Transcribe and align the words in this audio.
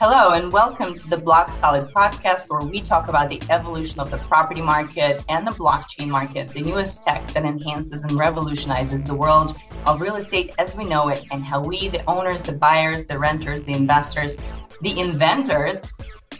Hello, 0.00 0.30
and 0.30 0.52
welcome 0.52 0.96
to 0.96 1.10
the 1.10 1.16
Block 1.16 1.50
Solid 1.50 1.92
podcast, 1.92 2.50
where 2.50 2.60
we 2.70 2.80
talk 2.80 3.08
about 3.08 3.28
the 3.28 3.42
evolution 3.50 3.98
of 3.98 4.12
the 4.12 4.18
property 4.18 4.62
market 4.62 5.24
and 5.28 5.44
the 5.44 5.50
blockchain 5.50 6.06
market, 6.06 6.46
the 6.50 6.60
newest 6.60 7.02
tech 7.02 7.26
that 7.32 7.44
enhances 7.44 8.04
and 8.04 8.12
revolutionizes 8.12 9.02
the 9.02 9.12
world 9.12 9.58
of 9.86 10.00
real 10.00 10.14
estate 10.14 10.54
as 10.56 10.76
we 10.76 10.84
know 10.84 11.08
it, 11.08 11.24
and 11.32 11.42
how 11.42 11.60
we, 11.60 11.88
the 11.88 12.08
owners, 12.08 12.42
the 12.42 12.52
buyers, 12.52 13.06
the 13.06 13.18
renters, 13.18 13.64
the 13.64 13.72
investors, 13.72 14.36
the 14.82 15.00
inventors, 15.00 15.92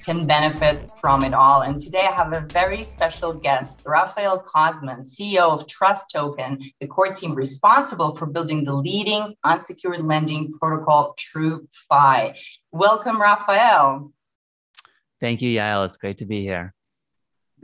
can 0.09 0.27
benefit 0.27 0.91
from 1.03 1.23
it 1.23 1.35
all. 1.35 1.61
And 1.61 1.79
today 1.79 2.01
I 2.01 2.13
have 2.13 2.33
a 2.33 2.41
very 2.51 2.83
special 2.83 3.35
guest, 3.35 3.83
Rafael 3.85 4.43
Cosman, 4.43 5.01
CEO 5.01 5.51
of 5.51 5.67
Trust 5.67 6.11
Token, 6.11 6.59
the 6.81 6.87
core 6.87 7.13
team 7.13 7.35
responsible 7.35 8.15
for 8.15 8.25
building 8.25 8.65
the 8.65 8.73
leading 8.73 9.35
unsecured 9.45 10.01
lending 10.01 10.51
protocol, 10.51 11.15
TrueFi. 11.19 12.33
Welcome, 12.73 13.21
Raphael. 13.21 14.11
Thank 15.21 15.43
you, 15.43 15.59
Yael. 15.59 15.85
It's 15.85 15.99
great 15.99 16.17
to 16.19 16.25
be 16.25 16.41
here. 16.41 16.73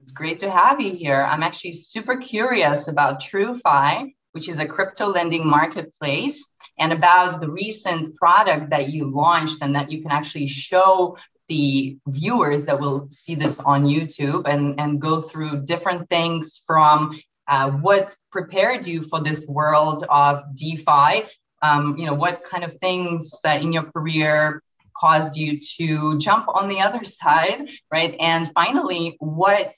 It's 0.03 0.13
great 0.13 0.41
to 0.41 0.51
have 0.51 0.83
you 0.83 0.93
here. 0.93 1.23
I'm 1.23 1.43
actually 1.43 1.73
super 1.73 2.19
curious 2.19 2.89
about 2.89 3.23
TrueFi, 3.23 4.13
which 4.33 4.51
is 4.51 4.59
a 4.59 4.67
crypto 4.67 5.07
lending 5.07 5.47
marketplace, 5.47 6.45
and 6.79 6.93
about 6.93 7.41
the 7.41 7.49
recent 7.49 8.17
product 8.17 8.69
that 8.69 8.91
you 8.91 9.11
launched 9.11 9.63
and 9.63 9.77
that 9.77 9.91
you 9.91 10.03
can 10.03 10.11
actually 10.11 10.49
show 10.49 11.17
the 11.49 11.99
viewers 12.07 12.65
that 12.67 12.79
will 12.81 13.09
see 13.11 13.35
this 13.35 13.61
on 13.61 13.85
YouTube 13.85 14.47
and, 14.47 14.81
and 14.81 15.01
go 15.01 15.21
through 15.21 15.65
different 15.65 16.09
things 16.09 16.63
from 16.67 17.19
uh, 17.49 17.71
what 17.71 18.17
prepared 18.33 18.87
you 18.87 19.03
for 19.03 19.23
this 19.23 19.47
world 19.47 20.05
of 20.09 20.43
DeFi. 20.55 21.25
Um, 21.63 21.97
you 21.97 22.07
know, 22.07 22.15
what 22.15 22.45
kind 22.45 22.65
of 22.65 22.79
things 22.81 23.33
uh, 23.47 23.51
in 23.51 23.73
your 23.73 23.85
career 23.85 24.63
caused 24.97 25.37
you 25.37 25.59
to 25.79 26.19
jump 26.19 26.47
on 26.49 26.69
the 26.69 26.81
other 26.81 27.05
side, 27.05 27.69
right? 27.91 28.17
And 28.21 28.51
finally, 28.55 29.17
what 29.19 29.75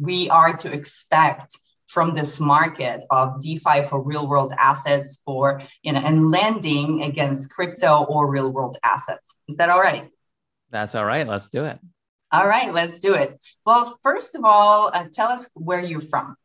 we 0.00 0.30
are 0.30 0.56
to 0.58 0.72
expect 0.72 1.58
from 1.88 2.14
this 2.14 2.38
market 2.38 3.02
of 3.10 3.40
DeFi 3.40 3.86
for 3.88 4.00
real 4.00 4.28
world 4.28 4.52
assets 4.58 5.18
for, 5.24 5.62
you 5.82 5.92
know, 5.92 6.00
and 6.00 6.30
lending 6.30 7.02
against 7.02 7.50
crypto 7.50 8.04
or 8.04 8.30
real 8.30 8.50
world 8.50 8.76
assets. 8.82 9.32
Is 9.48 9.56
that 9.56 9.70
all 9.70 9.80
right? 9.80 10.10
That's 10.70 10.94
all 10.94 11.04
right. 11.04 11.26
Let's 11.26 11.48
do 11.48 11.64
it. 11.64 11.78
All 12.30 12.46
right, 12.46 12.74
let's 12.74 12.98
do 12.98 13.14
it. 13.14 13.40
Well, 13.64 13.98
first 14.02 14.34
of 14.34 14.44
all, 14.44 14.90
uh, 14.92 15.06
tell 15.12 15.28
us 15.28 15.46
where 15.54 15.80
you're 15.80 16.02
from. 16.02 16.36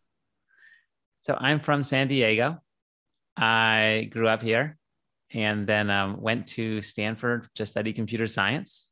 So 1.20 1.38
I'm 1.38 1.60
from 1.60 1.84
San 1.84 2.08
Diego. 2.08 2.62
I 3.36 4.08
grew 4.10 4.28
up 4.28 4.42
here 4.42 4.78
and 5.34 5.68
then 5.68 5.90
um, 5.90 6.22
went 6.22 6.48
to 6.50 6.82
Stanford 6.82 7.50
to 7.56 7.66
study 7.66 7.92
computer 7.92 8.28
science 8.28 8.88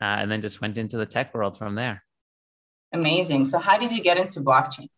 uh, 0.00 0.04
and 0.04 0.30
then 0.30 0.40
just 0.40 0.60
went 0.60 0.78
into 0.78 0.96
the 0.96 1.06
tech 1.06 1.34
world 1.34 1.58
from 1.58 1.74
there. 1.74 2.02
Amazing. 2.92 3.44
So, 3.44 3.58
how 3.58 3.78
did 3.78 3.92
you 3.92 4.02
get 4.02 4.16
into 4.16 4.40
blockchain? 4.40 4.88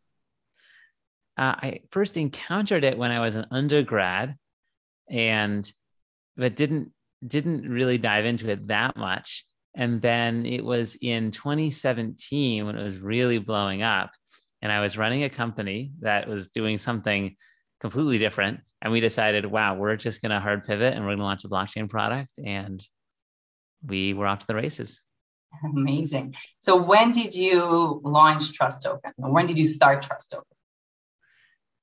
Uh, 1.37 1.57
I 1.57 1.81
first 1.91 2.17
encountered 2.17 2.85
it 2.85 2.99
when 2.99 3.11
I 3.11 3.21
was 3.21 3.35
an 3.35 3.47
undergrad 3.51 4.37
and 5.09 5.71
but 6.37 6.55
didn't 6.55 6.93
didn't 7.27 7.69
really 7.69 7.99
dive 7.99 8.25
into 8.25 8.51
it 8.51 8.69
that 8.69 8.97
much. 8.97 9.45
And 9.75 10.03
then 10.03 10.47
it 10.47 10.65
was 10.65 10.97
in 11.01 11.31
2017 11.31 12.67
when 12.67 12.77
it 12.77 12.83
was 12.83 12.99
really 12.99 13.39
blowing 13.39 13.83
up. 13.83 14.11
And 14.63 14.71
I 14.71 14.81
was 14.81 14.99
running 14.99 15.25
a 15.25 15.31
company 15.31 15.93
that 16.01 16.29
was 16.29 16.49
doing 16.49 16.77
something 16.77 17.37
completely 17.81 18.19
different. 18.19 18.61
And 18.83 18.93
we 18.93 19.01
decided, 19.01 19.47
wow, 19.47 19.77
we're 19.77 19.97
just 19.97 20.23
going 20.23 20.31
to 20.31 20.41
hard 20.41 20.65
pivot 20.65 20.95
and 20.95 21.03
we're 21.03 21.11
going 21.11 21.19
to 21.19 21.25
launch 21.25 21.45
a 21.45 21.49
blockchain 21.49 21.89
product. 21.89 22.33
And 22.45 22.83
we 23.85 24.13
were 24.13 24.27
off 24.27 24.41
to 24.41 24.47
the 24.47 24.55
races. 24.55 25.01
Amazing. 25.65 26.35
So 26.59 26.81
when 26.81 27.13
did 27.13 27.35
you 27.35 28.01
launch 28.05 28.53
Trust 28.53 28.83
Token? 28.83 29.13
When 29.17 29.47
did 29.47 29.59
you 29.59 29.67
start 29.67 30.03
Trust 30.03 30.31
Token? 30.31 30.45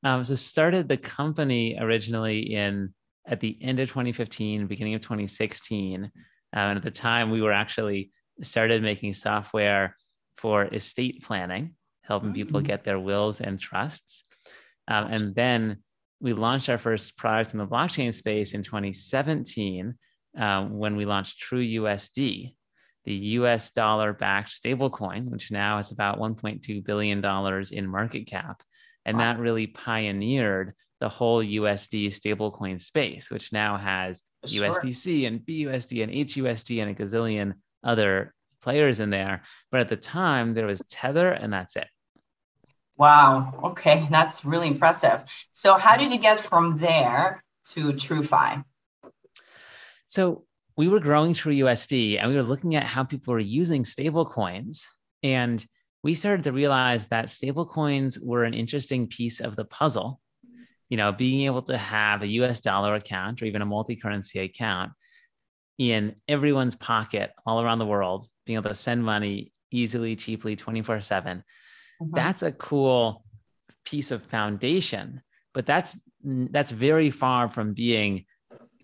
Um, 0.04 0.24
so 0.24 0.36
started 0.36 0.88
the 0.88 0.98
company 0.98 1.78
originally 1.80 2.54
in 2.54 2.94
at 3.28 3.40
the 3.40 3.58
end 3.62 3.80
of 3.80 3.90
2015, 3.90 4.68
beginning 4.68 4.96
of 4.96 5.02
2016. 5.02 6.06
Uh, 6.06 6.10
and 6.54 6.78
at 6.78 6.84
the 6.84 6.92
time, 6.92 7.30
we 7.30 7.42
were 7.42 7.52
actually 7.52 8.12
started 8.42 8.82
making 8.82 9.14
software 9.14 9.96
for 10.38 10.66
estate 10.66 11.24
planning, 11.24 11.76
helping 12.04 12.34
people 12.34 12.60
mm-hmm. 12.60 12.68
get 12.68 12.84
their 12.84 13.00
wills 13.00 13.42
and 13.42 13.60
trusts. 13.60 14.24
Um, 14.88 15.08
and 15.12 15.36
then 15.36 15.84
we 16.20 16.34
launched 16.34 16.70
our 16.70 16.78
first 16.78 17.18
product 17.18 17.54
in 17.54 17.60
the 17.60 17.68
blockchain 17.68 18.14
space 18.14 18.54
in 18.54 18.64
2017 18.64 19.96
um, 20.38 20.78
when 20.78 20.96
we 20.96 21.06
launched 21.06 21.40
True 21.40 21.64
USD, 21.64 22.56
the 23.06 23.14
US 23.14 23.72
dollar 23.72 24.14
backed 24.14 24.50
stablecoin, 24.50 25.26
which 25.26 25.52
now 25.52 25.78
has 25.78 25.92
about 25.92 26.20
$1.2 26.20 26.84
billion 26.86 27.24
in 27.72 27.88
market 27.88 28.28
cap. 28.28 28.62
And 29.06 29.20
that 29.20 29.40
really 29.40 29.68
pioneered 29.68 30.74
the 31.00 31.10
whole 31.10 31.44
USD 31.44 32.08
stablecoin 32.08 32.82
space, 32.82 33.30
which 33.30 33.54
now 33.54 33.78
has 33.78 34.22
sure. 34.46 34.70
USDC 34.70 35.28
and 35.28 35.40
BUSD 35.42 36.04
and 36.04 36.12
HUSD 36.12 36.82
and 36.82 36.92
a 36.92 36.94
gazillion 36.94 37.54
other 37.84 38.34
players 38.62 39.00
in 39.00 39.10
there. 39.10 39.44
But 39.72 39.82
at 39.82 39.90
the 39.90 39.96
time, 39.96 40.54
there 40.54 40.66
was 40.66 40.82
Tether, 40.90 41.30
and 41.30 41.54
that's 41.54 41.76
it. 41.76 41.88
Wow. 42.98 43.60
Okay. 43.64 44.08
That's 44.10 44.44
really 44.44 44.68
impressive. 44.68 45.24
So, 45.52 45.78
how 45.78 45.98
did 45.98 46.12
you 46.12 46.18
get 46.18 46.40
from 46.40 46.78
there 46.78 47.44
to 47.72 47.94
TrueFi? 47.94 48.64
So, 50.08 50.46
we 50.76 50.88
were 50.88 51.00
growing 51.00 51.34
TrueUSD 51.34 52.20
and 52.20 52.30
we 52.30 52.36
were 52.36 52.44
looking 52.44 52.76
at 52.76 52.84
how 52.84 53.04
people 53.04 53.34
were 53.34 53.40
using 53.40 53.84
stablecoins. 53.84 54.86
And 55.24 55.66
we 56.04 56.14
started 56.14 56.44
to 56.44 56.52
realize 56.52 57.08
that 57.08 57.28
stablecoins 57.28 58.24
were 58.24 58.44
an 58.44 58.54
interesting 58.54 59.08
piece 59.08 59.40
of 59.40 59.56
the 59.56 59.66
puzzle 59.66 60.20
you 60.90 60.98
know, 60.98 61.12
being 61.12 61.46
able 61.46 61.62
to 61.64 61.78
have 61.78 62.22
a 62.22 62.28
US 62.28 62.60
dollar 62.60 62.96
account 62.96 63.42
or 63.42 63.46
even 63.46 63.62
a 63.62 63.66
multi 63.66 63.96
currency 63.96 64.40
account 64.40 64.92
in 65.78 66.16
everyone's 66.28 66.76
pocket 66.76 67.32
all 67.46 67.62
around 67.62 67.80
the 67.80 67.86
world, 67.86 68.28
being 68.46 68.58
able 68.58 68.70
to 68.70 68.76
send 68.76 69.04
money 69.04 69.52
easily, 69.72 70.16
cheaply, 70.16 70.56
24 70.56 71.02
7, 71.02 71.38
mm-hmm. 72.02 72.16
that's 72.16 72.42
a 72.42 72.52
cool 72.52 73.24
piece 73.86 74.12
of 74.12 74.24
foundation. 74.24 75.22
But 75.54 75.66
that's 75.66 75.98
that's 76.24 76.72
very 76.72 77.12
far 77.12 77.50
from 77.50 77.74
being 77.74 78.26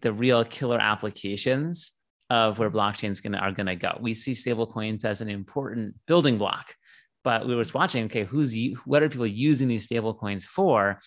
the 0.02 0.14
real 0.14 0.44
killer 0.44 0.80
applications 0.80 1.94
of 2.30 2.60
where 2.60 2.70
blockchains 2.70 3.22
gonna, 3.22 3.38
are 3.38 3.52
going 3.52 3.68
to 3.68 3.76
go. 3.76 3.98
We 4.02 4.14
see 4.14 4.32
stablecoins 4.32 5.06
as 5.06 5.22
an 5.22 5.30
important 5.30 5.96
building 6.08 6.38
block, 6.38 6.74
but 7.24 7.48
we 7.48 7.56
were 7.56 7.66
watching, 7.74 8.06
okay, 8.06 8.24
who's 8.24 8.56
what 8.86 9.04
are 9.04 9.10
people 9.10 9.28
using 9.28 9.68
these 9.68 9.88
stablecoins 9.88 10.44
for? 10.44 11.00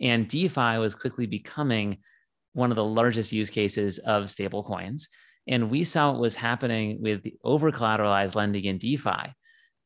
And 0.00 0.28
DeFi 0.28 0.78
was 0.78 0.94
quickly 0.94 1.26
becoming 1.26 1.98
one 2.52 2.70
of 2.70 2.76
the 2.76 2.84
largest 2.84 3.32
use 3.32 3.50
cases 3.50 3.98
of 3.98 4.24
stablecoins. 4.24 5.04
And 5.46 5.70
we 5.70 5.84
saw 5.84 6.12
what 6.12 6.20
was 6.20 6.34
happening 6.34 7.02
with 7.02 7.22
the 7.22 7.34
over 7.44 7.70
collateralized 7.70 8.34
lending 8.34 8.64
in 8.64 8.78
DeFi, 8.78 9.34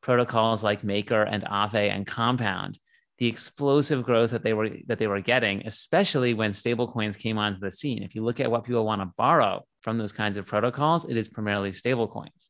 protocols 0.03 0.63
like 0.63 0.85
Maker 0.85 1.23
and 1.23 1.43
Aave 1.45 1.91
and 1.91 2.07
Compound, 2.07 2.79
the 3.19 3.27
explosive 3.27 4.05
growth 4.05 4.31
that 4.31 4.45
they 4.45 4.53
were 4.53 4.71
that 4.87 4.99
they 4.99 5.09
were 5.09 5.21
getting, 5.21 5.67
especially 5.67 6.35
when 6.35 6.53
stablecoins 6.53 7.19
came 7.19 7.39
onto 7.39 7.59
the 7.59 7.71
scene. 7.71 8.05
If 8.05 8.15
you 8.15 8.23
look 8.23 8.39
at 8.39 8.51
what 8.51 8.65
people 8.65 8.87
want 8.87 9.03
to 9.03 9.13
borrow 9.17 9.65
from 9.83 9.99
those 9.99 10.13
kinds 10.13 10.37
of 10.39 10.47
protocols, 10.47 11.05
it 11.05 11.17
is 11.17 11.29
primarily 11.29 11.73
stablecoins. 11.73 12.49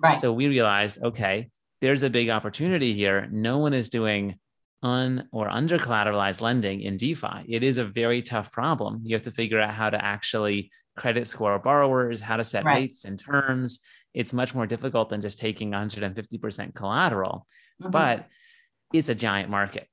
Right. 0.00 0.18
So 0.18 0.32
we 0.32 0.48
realized, 0.48 1.00
okay, 1.02 1.50
there's 1.80 2.02
a 2.02 2.10
big 2.10 2.30
opportunity 2.30 2.94
here. 2.94 3.28
No 3.30 3.58
one 3.58 3.74
is 3.74 3.88
doing 3.88 4.38
un 4.82 5.28
or 5.32 5.48
under 5.48 5.78
collateralized 5.78 6.40
lending 6.40 6.82
in 6.82 6.96
DeFi. 6.96 7.44
It 7.48 7.62
is 7.62 7.78
a 7.78 7.84
very 7.84 8.22
tough 8.22 8.50
problem. 8.50 9.02
You 9.04 9.14
have 9.14 9.22
to 9.22 9.30
figure 9.30 9.60
out 9.60 9.72
how 9.72 9.90
to 9.90 10.04
actually 10.04 10.70
credit 10.96 11.28
score 11.28 11.58
borrowers, 11.58 12.20
how 12.20 12.36
to 12.36 12.44
set 12.44 12.64
right. 12.64 12.80
rates 12.80 13.04
and 13.04 13.18
terms. 13.18 13.80
It's 14.14 14.32
much 14.32 14.54
more 14.54 14.66
difficult 14.66 15.08
than 15.08 15.20
just 15.20 15.38
taking 15.38 15.70
150% 15.70 16.74
collateral, 16.74 17.46
mm-hmm. 17.80 17.90
but 17.90 18.26
it's 18.92 19.08
a 19.08 19.14
giant 19.14 19.48
market, 19.48 19.88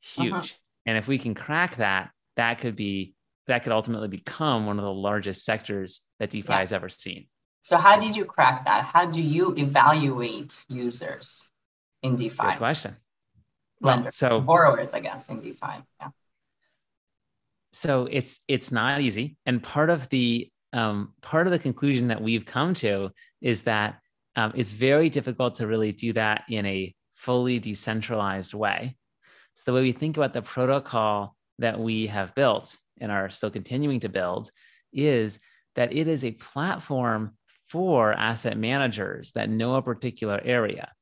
huge. 0.00 0.32
Uh-huh. 0.32 0.46
And 0.84 0.98
if 0.98 1.08
we 1.08 1.18
can 1.18 1.34
crack 1.34 1.76
that, 1.76 2.10
that 2.36 2.58
could 2.58 2.76
be 2.76 3.14
that 3.48 3.64
could 3.64 3.72
ultimately 3.72 4.08
become 4.08 4.66
one 4.66 4.78
of 4.78 4.84
the 4.84 4.92
largest 4.92 5.44
sectors 5.44 6.02
that 6.20 6.30
DeFi 6.30 6.52
yeah. 6.52 6.58
has 6.60 6.72
ever 6.72 6.88
seen. 6.88 7.26
So, 7.64 7.76
how 7.76 7.98
did 7.98 8.16
you 8.16 8.24
crack 8.24 8.64
that? 8.66 8.84
How 8.84 9.06
do 9.06 9.22
you 9.22 9.54
evaluate 9.56 10.62
users 10.68 11.44
in 12.02 12.16
DeFi? 12.16 12.36
Good 12.36 12.58
question 12.58 12.96
lenders, 13.82 14.16
so 14.16 14.40
borrowers, 14.40 14.94
I 14.94 15.00
guess, 15.00 15.28
in 15.28 15.40
DeFi. 15.40 15.84
Yeah. 16.00 16.08
So 17.72 18.08
it's 18.10 18.40
it's 18.48 18.70
not 18.70 19.00
easy, 19.00 19.36
and 19.46 19.62
part 19.62 19.90
of 19.90 20.08
the 20.08 20.50
um, 20.72 21.14
part 21.22 21.46
of 21.46 21.52
the 21.52 21.58
conclusion 21.58 22.08
that 22.08 22.22
we've 22.22 22.46
come 22.46 22.74
to 22.74 23.10
is 23.40 23.62
that 23.62 23.98
um, 24.36 24.52
it's 24.54 24.70
very 24.70 25.10
difficult 25.10 25.56
to 25.56 25.66
really 25.66 25.92
do 25.92 26.12
that 26.14 26.44
in 26.48 26.64
a 26.66 26.94
fully 27.14 27.58
decentralized 27.58 28.54
way. 28.54 28.96
So 29.54 29.64
the 29.66 29.74
way 29.74 29.82
we 29.82 29.92
think 29.92 30.16
about 30.16 30.32
the 30.32 30.42
protocol 30.42 31.36
that 31.58 31.78
we 31.78 32.06
have 32.06 32.34
built 32.34 32.76
and 33.00 33.12
are 33.12 33.30
still 33.30 33.50
continuing 33.50 34.00
to 34.00 34.08
build 34.08 34.50
is 34.92 35.38
that 35.74 35.92
it 35.92 36.08
is 36.08 36.24
a 36.24 36.32
platform 36.32 37.36
for 37.68 38.12
asset 38.12 38.56
managers 38.56 39.32
that 39.32 39.50
know 39.50 39.76
a 39.76 39.82
particular 39.82 40.40
area. 40.44 40.92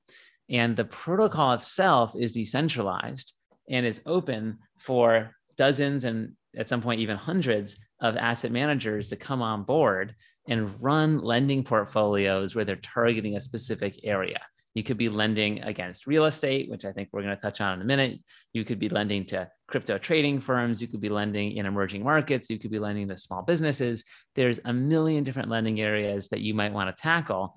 And 0.51 0.77
the 0.77 0.85
protocol 0.85 1.53
itself 1.53 2.15
is 2.19 2.33
decentralized 2.33 3.35
and 3.69 3.87
is 3.87 4.01
open 4.05 4.59
for 4.79 5.37
dozens 5.57 6.05
and 6.05 6.33
at 6.57 6.69
some 6.69 6.83
point 6.83 7.01
even 7.01 7.17
hundreds 7.17 7.77
of 8.01 8.17
asset 8.17 8.51
managers 8.51 9.09
to 9.09 9.17
come 9.17 9.43
on 9.43 9.63
board 9.63 10.15
and 10.49 10.83
run 10.83 11.19
lending 11.19 11.63
portfolios 11.63 12.55
where 12.55 12.65
they're 12.65 12.77
targeting 12.77 13.37
a 13.37 13.41
specific 13.41 14.01
area. 14.03 14.41
You 14.75 14.85
could 14.85 14.97
be 14.97 15.09
lending 15.09 15.63
against 15.63 16.07
real 16.07 16.27
estate, 16.27 16.71
which 16.71 16.85
I 16.85 16.93
think 16.93 17.09
we're 17.13 17.23
going 17.23 17.35
to 17.35 17.43
touch 17.43 17.61
on 17.61 17.75
in 17.75 17.83
a 17.83 17.85
minute. 17.85 18.21
You 18.53 18.65
could 18.65 18.79
be 18.79 18.89
lending 18.89 19.27
to 19.27 19.49
crypto 19.67 19.99
trading 19.99 20.41
firms. 20.41 20.81
You 20.81 20.87
could 20.87 21.01
be 21.01 21.09
lending 21.09 21.57
in 21.57 21.67
emerging 21.67 22.05
markets. 22.05 22.49
You 22.51 22.59
could 22.59 22.71
be 22.71 22.79
lending 22.79 23.09
to 23.09 23.17
small 23.17 23.43
businesses. 23.43 24.05
There's 24.37 24.61
a 24.65 24.73
million 24.73 25.25
different 25.25 25.51
lending 25.51 25.81
areas 25.81 26.29
that 26.29 26.41
you 26.41 26.55
might 26.55 26.73
want 26.73 26.95
to 26.95 27.03
tackle. 27.03 27.57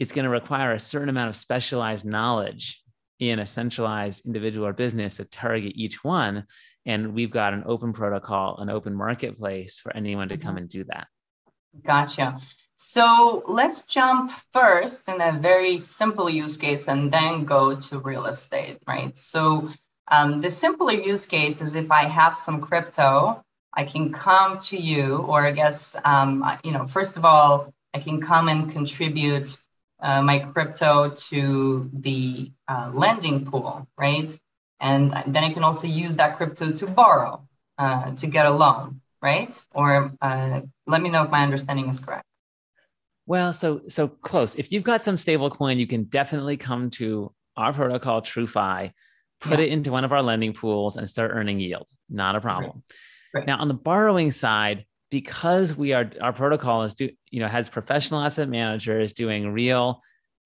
It's 0.00 0.12
going 0.12 0.24
to 0.24 0.30
require 0.30 0.72
a 0.72 0.80
certain 0.80 1.10
amount 1.10 1.28
of 1.28 1.36
specialized 1.36 2.04
knowledge 2.04 2.82
in 3.18 3.38
a 3.38 3.46
centralized 3.46 4.24
individual 4.24 4.66
or 4.66 4.72
business 4.72 5.18
to 5.18 5.24
target 5.24 5.74
each 5.76 6.02
one. 6.02 6.46
And 6.86 7.14
we've 7.14 7.30
got 7.30 7.52
an 7.52 7.64
open 7.66 7.92
protocol, 7.92 8.56
an 8.58 8.70
open 8.70 8.94
marketplace 8.94 9.78
for 9.78 9.94
anyone 9.94 10.30
to 10.30 10.38
come 10.38 10.52
mm-hmm. 10.52 10.58
and 10.58 10.68
do 10.68 10.84
that. 10.84 11.06
Gotcha. 11.84 12.40
So 12.76 13.44
let's 13.46 13.82
jump 13.82 14.32
first 14.54 15.06
in 15.06 15.20
a 15.20 15.38
very 15.38 15.76
simple 15.76 16.30
use 16.30 16.56
case 16.56 16.88
and 16.88 17.12
then 17.12 17.44
go 17.44 17.76
to 17.76 17.98
real 17.98 18.24
estate, 18.24 18.78
right? 18.88 19.16
So 19.20 19.70
um, 20.10 20.40
the 20.40 20.50
simpler 20.50 20.94
use 20.94 21.26
case 21.26 21.60
is 21.60 21.74
if 21.74 21.92
I 21.92 22.04
have 22.04 22.34
some 22.34 22.62
crypto, 22.62 23.44
I 23.74 23.84
can 23.84 24.10
come 24.10 24.60
to 24.60 24.80
you, 24.80 25.18
or 25.18 25.44
I 25.46 25.52
guess, 25.52 25.94
um, 26.06 26.42
you 26.64 26.72
know, 26.72 26.86
first 26.86 27.18
of 27.18 27.26
all, 27.26 27.72
I 27.92 27.98
can 28.00 28.22
come 28.22 28.48
and 28.48 28.72
contribute 28.72 29.58
uh, 30.02 30.22
my 30.22 30.38
crypto 30.40 31.10
to 31.10 31.90
the 31.92 32.50
uh, 32.68 32.90
lending 32.94 33.44
pool, 33.46 33.86
right? 33.96 34.38
And 34.80 35.12
then 35.26 35.44
I 35.44 35.52
can 35.52 35.62
also 35.62 35.86
use 35.86 36.16
that 36.16 36.36
crypto 36.36 36.72
to 36.72 36.86
borrow, 36.86 37.46
uh, 37.78 38.14
to 38.16 38.26
get 38.26 38.46
a 38.46 38.50
loan, 38.50 39.00
right? 39.20 39.62
Or 39.72 40.12
uh, 40.22 40.62
let 40.86 41.02
me 41.02 41.10
know 41.10 41.24
if 41.24 41.30
my 41.30 41.42
understanding 41.42 41.88
is 41.88 42.00
correct. 42.00 42.24
Well, 43.26 43.52
so 43.52 43.82
so 43.88 44.08
close. 44.08 44.56
If 44.56 44.72
you've 44.72 44.82
got 44.82 45.02
some 45.02 45.18
stable 45.18 45.50
coin, 45.50 45.78
you 45.78 45.86
can 45.86 46.04
definitely 46.04 46.56
come 46.56 46.90
to 46.92 47.32
our 47.56 47.72
protocol 47.72 48.22
TrueFi, 48.22 48.92
put 49.40 49.58
yeah. 49.58 49.66
it 49.66 49.68
into 49.68 49.92
one 49.92 50.04
of 50.04 50.12
our 50.12 50.22
lending 50.22 50.54
pools 50.54 50.96
and 50.96 51.08
start 51.08 51.30
earning 51.32 51.60
yield. 51.60 51.86
Not 52.08 52.34
a 52.34 52.40
problem. 52.40 52.82
Right. 53.32 53.40
Right. 53.40 53.46
Now 53.46 53.58
on 53.58 53.68
the 53.68 53.74
borrowing 53.74 54.32
side, 54.32 54.84
because 55.10 55.76
we 55.76 55.92
are 55.92 56.10
our 56.20 56.32
protocol 56.32 56.82
is 56.82 56.94
do 56.94 57.10
you 57.30 57.40
know 57.40 57.48
has 57.48 57.68
professional 57.68 58.20
asset 58.20 58.48
managers 58.48 59.12
doing 59.12 59.52
real 59.52 60.00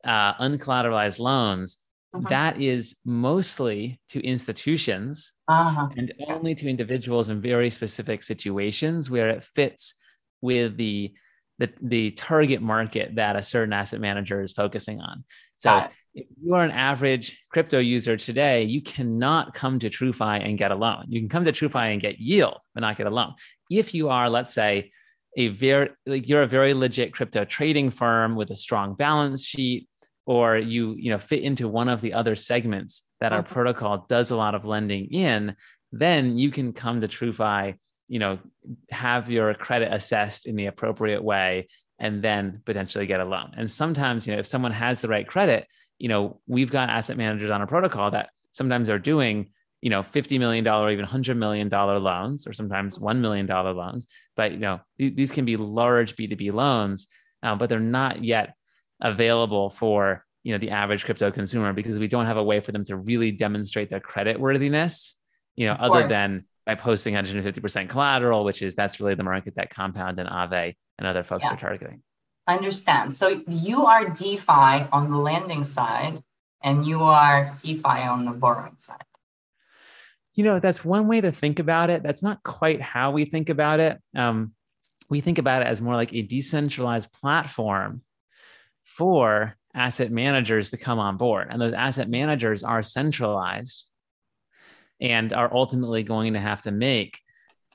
uh, 0.05 0.35
uncollateralized 0.35 1.19
loans, 1.19 1.79
uh-huh. 2.15 2.29
that 2.29 2.61
is 2.61 2.97
mostly 3.05 4.01
to 4.09 4.21
institutions 4.25 5.33
uh-huh. 5.49 5.89
and 5.97 6.13
only 6.29 6.55
to 6.55 6.69
individuals 6.69 7.29
in 7.29 7.41
very 7.41 7.71
specific 7.71 8.23
situations 8.23 9.11
where 9.11 9.31
it 9.31 9.43
fits 9.43 9.95
with 10.43 10.77
the 10.77 11.13
the, 11.59 11.71
the 11.81 12.11
target 12.13 12.63
market 12.63 13.15
that 13.17 13.37
a 13.37 13.43
certain 13.43 13.73
asset 13.73 14.01
manager 14.01 14.41
is 14.43 14.53
focusing 14.53 15.01
on. 15.01 15.25
So 15.57 15.87
if 16.15 16.27
you 16.43 16.55
are 16.55 16.63
an 16.63 16.71
average 16.71 17.43
crypto 17.51 17.79
user 17.79 18.17
today, 18.17 18.65
you 18.65 18.83
cannot 18.83 19.55
come 19.55 19.79
to 19.81 19.91
TrueFi 19.91 20.47
and 20.47 20.59
get 20.59 20.71
a 20.71 20.77
loan. 20.77 21.07
You 21.09 21.21
can 21.21 21.29
come 21.29 21.45
to 21.45 21.53
TrueFi 21.53 21.93
and 21.93 22.01
get 22.01 22.19
yield, 22.19 22.59
but 22.75 22.81
not 22.83 22.97
get 22.97 23.07
a 23.07 23.11
loan. 23.11 23.35
If 23.71 23.95
you 23.95 24.11
are, 24.11 24.29
let's 24.29 24.53
say, 24.53 24.93
a 25.37 25.49
very 25.49 25.91
like 26.07 26.29
you're 26.29 26.43
a 26.43 26.47
very 26.47 26.75
legit 26.75 27.13
crypto 27.13 27.45
trading 27.45 27.91
firm 27.91 28.37
with 28.37 28.51
a 28.51 28.57
strong 28.57 28.95
balance 28.95 29.45
sheet, 29.45 29.89
or 30.27 30.57
you 30.57 30.95
you 30.97 31.11
know 31.11 31.19
fit 31.19 31.43
into 31.43 31.67
one 31.67 31.89
of 31.89 32.01
the 32.01 32.13
other 32.13 32.37
segments 32.37 33.03
that 33.21 33.33
our 33.33 33.43
mm-hmm. 33.43 33.53
protocol 33.53 34.07
does 34.09 34.31
a 34.31 34.37
lot 34.37 34.55
of 34.55 34.65
lending 34.65 35.13
in, 35.13 35.57
then 35.91 36.39
you 36.39 36.51
can 36.51 36.73
come 36.73 37.01
to 37.01 37.09
TrueFi 37.09 37.75
you 38.09 38.19
know 38.19 38.39
have 38.91 39.31
your 39.31 39.55
credit 39.55 39.93
assessed 39.93 40.47
in 40.47 40.57
the 40.57 40.67
appropriate 40.67 41.23
way 41.23 41.69
and 41.99 42.23
then 42.23 42.61
potentially 42.65 43.07
get 43.07 43.21
a 43.21 43.25
loan. 43.25 43.53
And 43.57 43.71
sometimes 43.71 44.27
you 44.27 44.35
know 44.35 44.41
if 44.41 44.47
someone 44.47 44.73
has 44.73 45.01
the 45.01 45.09
right 45.09 45.27
credit 45.27 45.67
you 45.99 46.09
know 46.09 46.41
we've 46.47 46.71
got 46.71 46.91
asset 46.91 47.17
managers 47.17 47.51
on 47.51 47.63
a 47.63 47.67
protocol 47.67 48.11
that 48.11 48.31
sometimes 48.53 48.91
are 48.91 48.99
doing 48.99 49.51
you 49.81 49.91
know 49.91 50.03
50 50.03 50.39
million 50.39 50.65
dollar 50.65 50.91
even 50.91 51.05
100 51.05 51.37
million 51.37 51.69
dollar 51.69 51.99
loans 51.99 52.47
or 52.47 52.53
sometimes 52.53 52.99
1 52.99 53.21
million 53.21 53.47
dollar 53.47 53.73
loans. 53.73 54.07
But 54.37 54.53
you 54.53 54.59
know 54.59 54.81
these 54.99 55.31
can 55.31 55.45
be 55.45 55.57
large 55.57 56.17
b2b 56.17 56.53
loans 56.53 57.07
uh, 57.43 57.55
but 57.55 57.69
they're 57.69 57.81
not 57.81 58.25
yet 58.25 58.55
available 59.01 59.71
for 59.71 60.25
you 60.43 60.53
know 60.53 60.59
the 60.59 60.71
average 60.71 61.05
crypto 61.05 61.31
consumer 61.31 61.73
because 61.73 61.99
we 61.99 62.09
don't 62.09 62.27
have 62.27 62.37
a 62.37 62.43
way 62.43 62.61
for 62.61 62.73
them 62.73 62.85
to 62.85 62.97
really 62.97 63.31
demonstrate 63.31 63.91
their 63.91 64.01
credit 64.01 64.39
worthiness 64.39 65.17
you 65.57 65.67
know 65.67 65.73
other 65.73 66.07
than 66.09 66.45
by 66.67 66.75
posting 66.75 67.15
150% 67.15 67.89
collateral, 67.89 68.45
which 68.45 68.63
is 68.63 68.75
that's 68.75 69.01
really 69.01 69.15
the 69.15 69.23
market 69.23 69.57
that 69.57 69.71
Compound 69.71 70.19
and 70.19 70.29
Aave 70.29 70.75
and 70.99 71.07
other 71.07 71.23
folks 71.23 71.45
yeah. 71.45 71.55
are 71.55 71.59
targeting. 71.59 72.03
Understand. 72.47 73.15
So 73.15 73.43
you 73.49 73.87
are 73.87 74.09
DeFi 74.09 74.87
on 74.93 75.11
the 75.11 75.17
lending 75.17 75.65
side, 75.65 76.23
and 76.63 76.87
you 76.87 77.03
are 77.03 77.45
CeFi 77.45 78.07
on 78.07 78.25
the 78.25 78.33
borrowing 78.33 78.77
side. 78.79 79.05
You 80.35 80.45
know, 80.45 80.59
that's 80.59 80.85
one 80.85 81.07
way 81.07 81.21
to 81.21 81.31
think 81.31 81.59
about 81.59 81.91
it. 81.91 82.03
That's 82.03 82.23
not 82.23 82.43
quite 82.43 82.81
how 82.81 83.13
we 83.13 83.25
think 83.25 83.49
about 83.49 83.81
it. 83.81 84.01
Um, 84.17 84.53
we 85.09 85.21
think 85.21 85.39
about 85.39 85.63
it 85.63 85.69
as 85.69 85.81
more 85.81 85.95
like 85.95 86.13
a 86.13 86.23
decentralized 86.23 87.13
platform 87.13 88.03
for 88.85 89.57
asset 89.75 90.11
managers 90.11 90.71
to 90.71 90.77
come 90.77 90.99
on 90.99 91.17
board. 91.17 91.49
And 91.51 91.61
those 91.61 91.73
asset 91.73 92.09
managers 92.09 92.63
are 92.63 92.83
centralized 92.83 93.87
and 95.05 95.35
are 95.35 95.55
ultimately 95.55 96.03
going 96.03 96.33
to 96.33 96.41
have 96.41 96.63
to 96.63 96.73
make 96.73 97.21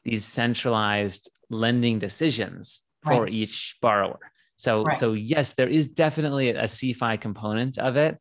these 0.03 0.25
centralized 0.25 1.29
lending 1.51 1.99
decisions 1.99 2.81
for 3.03 3.23
right. 3.23 3.33
each 3.33 3.77
borrower. 3.81 4.19
So, 4.57 4.83
right. 4.83 4.95
so 4.95 5.13
yes, 5.13 5.53
there 5.53 5.69
is 5.69 5.87
definitely 5.87 6.49
a 6.49 6.63
CeFi 6.63 7.21
component 7.21 7.77
of 7.77 7.97
it, 7.97 8.17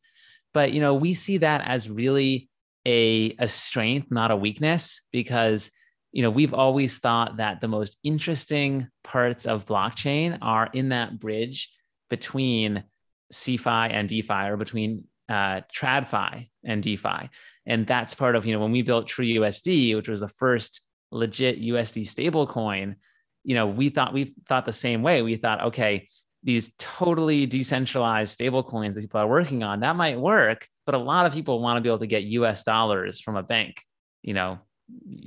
but 0.53 0.73
you 0.73 0.81
know, 0.81 0.95
we 0.95 1.15
see 1.15 1.39
that 1.39 1.67
as 1.67 1.89
really 1.89 2.51
a, 2.87 3.35
a 3.39 3.49
strength, 3.49 4.11
not 4.11 4.31
a 4.31 4.37
weakness, 4.37 5.01
because 5.11 5.71
you 6.13 6.23
know 6.23 6.31
we've 6.31 6.55
always 6.55 6.99
thought 6.99 7.39
that 7.39 7.61
the 7.61 7.69
most 7.69 7.99
interesting 8.05 8.89
parts 9.05 9.47
of 9.47 9.67
blockchain 9.67 10.39
are 10.43 10.69
in 10.73 10.91
that 10.91 11.19
bridge 11.19 11.71
between 12.11 12.85
CeFi 13.33 13.93
and 13.93 14.09
DeFi, 14.09 14.49
or 14.49 14.57
between 14.57 15.05
uh, 15.29 15.63
TradFi 15.75 16.49
and 16.65 16.83
DeFi. 16.83 17.29
And 17.69 17.87
that's 17.87 18.15
part 18.15 18.35
of, 18.35 18.47
you 18.47 18.55
know, 18.55 18.61
when 18.61 18.73
we 18.73 18.83
built 18.83 19.07
True 19.07 19.27
USD, 19.27 19.95
which 19.95 20.09
was 20.09 20.21
the 20.21 20.29
first 20.29 20.81
legit 21.13 21.61
USD 21.61 22.03
stablecoin, 22.03 22.97
you 23.45 23.55
know, 23.55 23.67
we 23.67 23.91
thought 23.91 24.13
we 24.13 24.35
thought 24.49 24.67
the 24.67 24.73
same 24.73 25.03
way. 25.03 25.23
We 25.23 25.37
thought, 25.37 25.63
okay, 25.65 26.09
these 26.43 26.73
totally 26.79 27.47
decentralized 27.47 28.39
stablecoins 28.39 28.95
that 28.95 29.03
people 29.03 29.21
are 29.21 29.29
working 29.29 29.63
on, 29.63 29.81
that 29.81 29.97
might 29.97 30.19
work, 30.19 30.67
but 30.87 30.95
a 30.95 30.99
lot 30.99 31.27
of 31.27 31.35
people 31.35 31.61
want 31.61 31.77
to 31.77 31.81
be 31.81 31.89
able 31.89 31.99
to 31.99 32.07
get 32.07 32.25
US 32.25 32.63
dollars 32.63 33.21
from 33.21 33.37
a 33.37 33.43
bank, 33.43 33.83
you 34.23 34.35
know, 34.35 34.59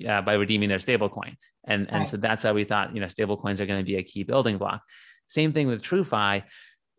uh, 0.08 0.22
by 0.22 0.34
redeeming 0.34 0.70
their 0.70 0.80
stablecoin. 0.80 1.36
And, 1.64 1.88
and 1.90 2.00
right. 2.00 2.10
so 2.10 2.18
that's 2.18 2.42
how 2.42 2.54
we 2.54 2.64
thought, 2.64 2.96
you 2.96 3.02
know, 3.02 3.08
stablecoins 3.08 3.60
are 3.60 3.68
going 3.68 3.80
to 3.80 3.86
be 3.86 3.98
a 3.98 4.04
key 4.04 4.24
building 4.24 4.58
block. 4.58 4.82
Same 5.28 5.54
thing 5.54 5.68
with 5.68 5.84
TrueFi. 5.84 6.44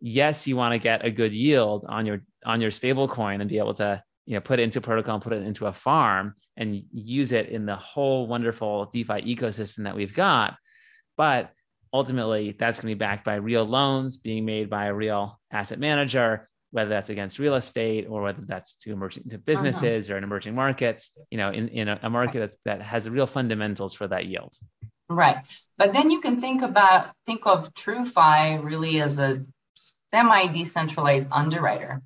Yes, 0.01 0.47
you 0.47 0.57
want 0.57 0.73
to 0.73 0.79
get 0.79 1.05
a 1.05 1.11
good 1.11 1.35
yield 1.35 1.85
on 1.89 2.07
your 2.07 2.23
on 2.45 2.61
your 2.61 2.71
stablecoin 2.71 3.41
and 3.41 3.49
be 3.49 3.59
able 3.59 3.75
to 3.75 4.03
you 4.26 4.35
know 4.35 4.41
put 4.41 4.61
it 4.61 4.62
into 4.62 4.79
a 4.79 4.83
protocol 4.83 5.14
and 5.14 5.25
put 5.25 5.33
it 5.33 5.43
into 5.43 5.67
a 5.67 5.73
farm 5.73 6.35
and 6.57 6.83
use 6.93 7.33
it 7.33 7.49
in 7.49 7.67
the 7.67 7.76
whole 7.76 8.26
wonderful 8.26 8.87
defi 8.87 9.35
ecosystem 9.35 9.85
that 9.85 9.97
we've 9.97 10.14
got. 10.14 10.57
But 11.17 11.50
ultimately 11.93 12.57
that's 12.59 12.81
going 12.81 12.91
to 12.91 12.97
be 12.97 12.99
backed 12.99 13.25
by 13.25 13.35
real 13.35 13.64
loans 13.64 14.17
being 14.19 14.45
made 14.45 14.71
by 14.71 14.87
a 14.87 14.95
real 14.95 15.41
asset 15.50 15.79
manager 15.79 16.49
whether 16.71 16.88
that's 16.88 17.11
against 17.11 17.38
real 17.38 17.55
estate 17.55 18.07
or 18.09 18.23
whether 18.23 18.43
that's 18.47 18.76
to 18.76 18.93
emerging 18.93 19.25
to 19.29 19.38
businesses 19.38 20.09
uh-huh. 20.09 20.14
or 20.14 20.19
in 20.19 20.25
emerging 20.25 20.55
markets 20.55 21.11
you 21.31 21.38
know 21.38 21.50
in, 21.50 21.69
in 21.69 21.88
a, 21.88 21.99
a 22.02 22.11
market 22.11 22.41
that, 22.41 22.57
that 22.64 22.83
has 22.83 23.09
real 23.09 23.26
fundamentals 23.26 23.95
for 23.95 24.09
that 24.09 24.26
yield. 24.26 24.55
Right. 25.09 25.37
But 25.76 25.93
then 25.93 26.11
you 26.11 26.21
can 26.21 26.41
think 26.41 26.62
about 26.62 27.11
think 27.26 27.47
of 27.47 27.73
TrueFi 27.75 28.64
really 28.64 29.00
as 29.00 29.19
a 29.19 29.45
semi 30.12 30.47
decentralized 30.47 31.26
underwriter 31.31 32.02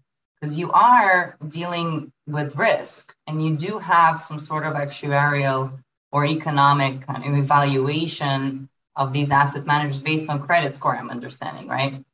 because 0.47 0.57
you 0.57 0.71
are 0.71 1.37
dealing 1.49 2.13
with 2.29 2.55
risk 2.55 3.13
and 3.27 3.45
you 3.45 3.57
do 3.57 3.79
have 3.79 4.21
some 4.21 4.39
sort 4.39 4.65
of 4.65 4.75
actuarial 4.75 5.77
or 6.13 6.25
economic 6.25 7.05
kind 7.05 7.25
of 7.25 7.37
evaluation 7.37 8.69
of 8.95 9.13
these 9.13 9.33
asset 9.33 9.67
managers 9.67 9.99
based 9.99 10.31
on 10.31 10.41
credit 10.41 10.73
score 10.73 10.97
i'm 10.97 11.11
understanding 11.11 11.67
right? 11.67 12.05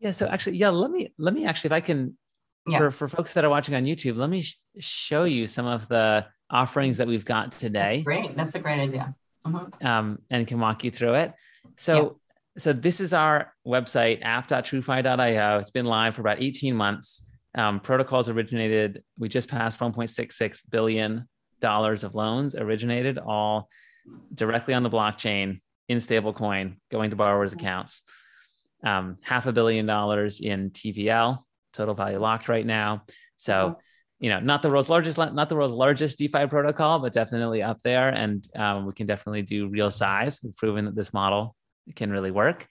Yeah 0.00 0.10
so 0.10 0.26
actually 0.26 0.56
yeah 0.56 0.70
let 0.70 0.90
me 0.90 1.12
let 1.18 1.32
me 1.34 1.46
actually 1.46 1.68
if 1.68 1.72
i 1.72 1.80
can 1.80 2.18
yeah. 2.66 2.78
for, 2.78 2.90
for 2.90 3.08
folks 3.08 3.34
that 3.34 3.44
are 3.44 3.50
watching 3.50 3.76
on 3.76 3.84
youtube 3.84 4.16
let 4.16 4.28
me 4.28 4.42
sh- 4.42 4.58
show 4.80 5.22
you 5.22 5.46
some 5.46 5.66
of 5.66 5.86
the 5.86 6.26
offerings 6.50 6.96
that 6.96 7.06
we've 7.06 7.24
got 7.24 7.52
today. 7.52 7.96
that's 7.96 8.04
great. 8.04 8.36
That's 8.36 8.54
a 8.54 8.58
great 8.58 8.80
idea. 8.80 9.14
Mm-hmm. 9.46 9.86
um, 9.86 10.18
and 10.30 10.46
can 10.46 10.60
walk 10.60 10.84
you 10.84 10.90
through 10.90 11.14
it. 11.14 11.32
So 11.76 12.20
so 12.58 12.72
this 12.72 13.00
is 13.00 13.12
our 13.12 13.54
website, 13.66 14.22
app.truefi.io. 14.22 15.58
It's 15.58 15.70
been 15.70 15.86
live 15.86 16.14
for 16.14 16.20
about 16.20 16.42
18 16.42 16.74
months. 16.74 17.22
Um, 17.54 17.80
protocols 17.80 18.28
originated, 18.28 19.02
we 19.18 19.28
just 19.28 19.48
passed 19.48 19.78
1.66 19.78 20.60
billion 20.70 21.28
dollars 21.60 22.02
of 22.02 22.14
loans 22.14 22.54
originated 22.54 23.18
all 23.18 23.68
directly 24.34 24.74
on 24.74 24.82
the 24.82 24.90
blockchain 24.90 25.60
in 25.88 25.98
stablecoin 25.98 26.76
going 26.90 27.10
to 27.10 27.16
borrowers' 27.16 27.52
accounts. 27.52 28.02
Um, 28.84 29.18
half 29.22 29.46
a 29.46 29.52
billion 29.52 29.86
dollars 29.86 30.40
in 30.40 30.70
TVL, 30.70 31.38
total 31.72 31.94
value 31.94 32.18
locked 32.18 32.48
right 32.48 32.66
now. 32.66 33.04
So, 33.36 33.78
you 34.18 34.28
know, 34.28 34.40
not 34.40 34.62
the 34.62 34.70
world's 34.70 34.88
largest, 34.88 35.18
not 35.18 35.48
the 35.48 35.54
world's 35.54 35.74
largest 35.74 36.18
DeFi 36.18 36.46
protocol, 36.46 36.98
but 36.98 37.12
definitely 37.12 37.62
up 37.62 37.80
there. 37.82 38.08
And 38.08 38.46
um, 38.56 38.86
we 38.86 38.92
can 38.92 39.06
definitely 39.06 39.42
do 39.42 39.68
real 39.68 39.90
size. 39.90 40.40
We've 40.42 40.56
proven 40.56 40.84
that 40.86 40.96
this 40.96 41.14
model 41.14 41.54
can 41.94 42.10
really 42.10 42.30
work. 42.30 42.66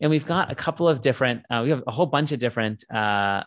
And 0.00 0.10
we've 0.10 0.26
got 0.26 0.50
a 0.50 0.54
couple 0.54 0.88
of 0.88 1.00
different, 1.00 1.44
uh, 1.50 1.60
we 1.62 1.70
have 1.70 1.82
a 1.86 1.90
whole 1.90 2.06
bunch 2.06 2.32
of 2.32 2.38
different 2.38 2.84
uh, 2.92 3.44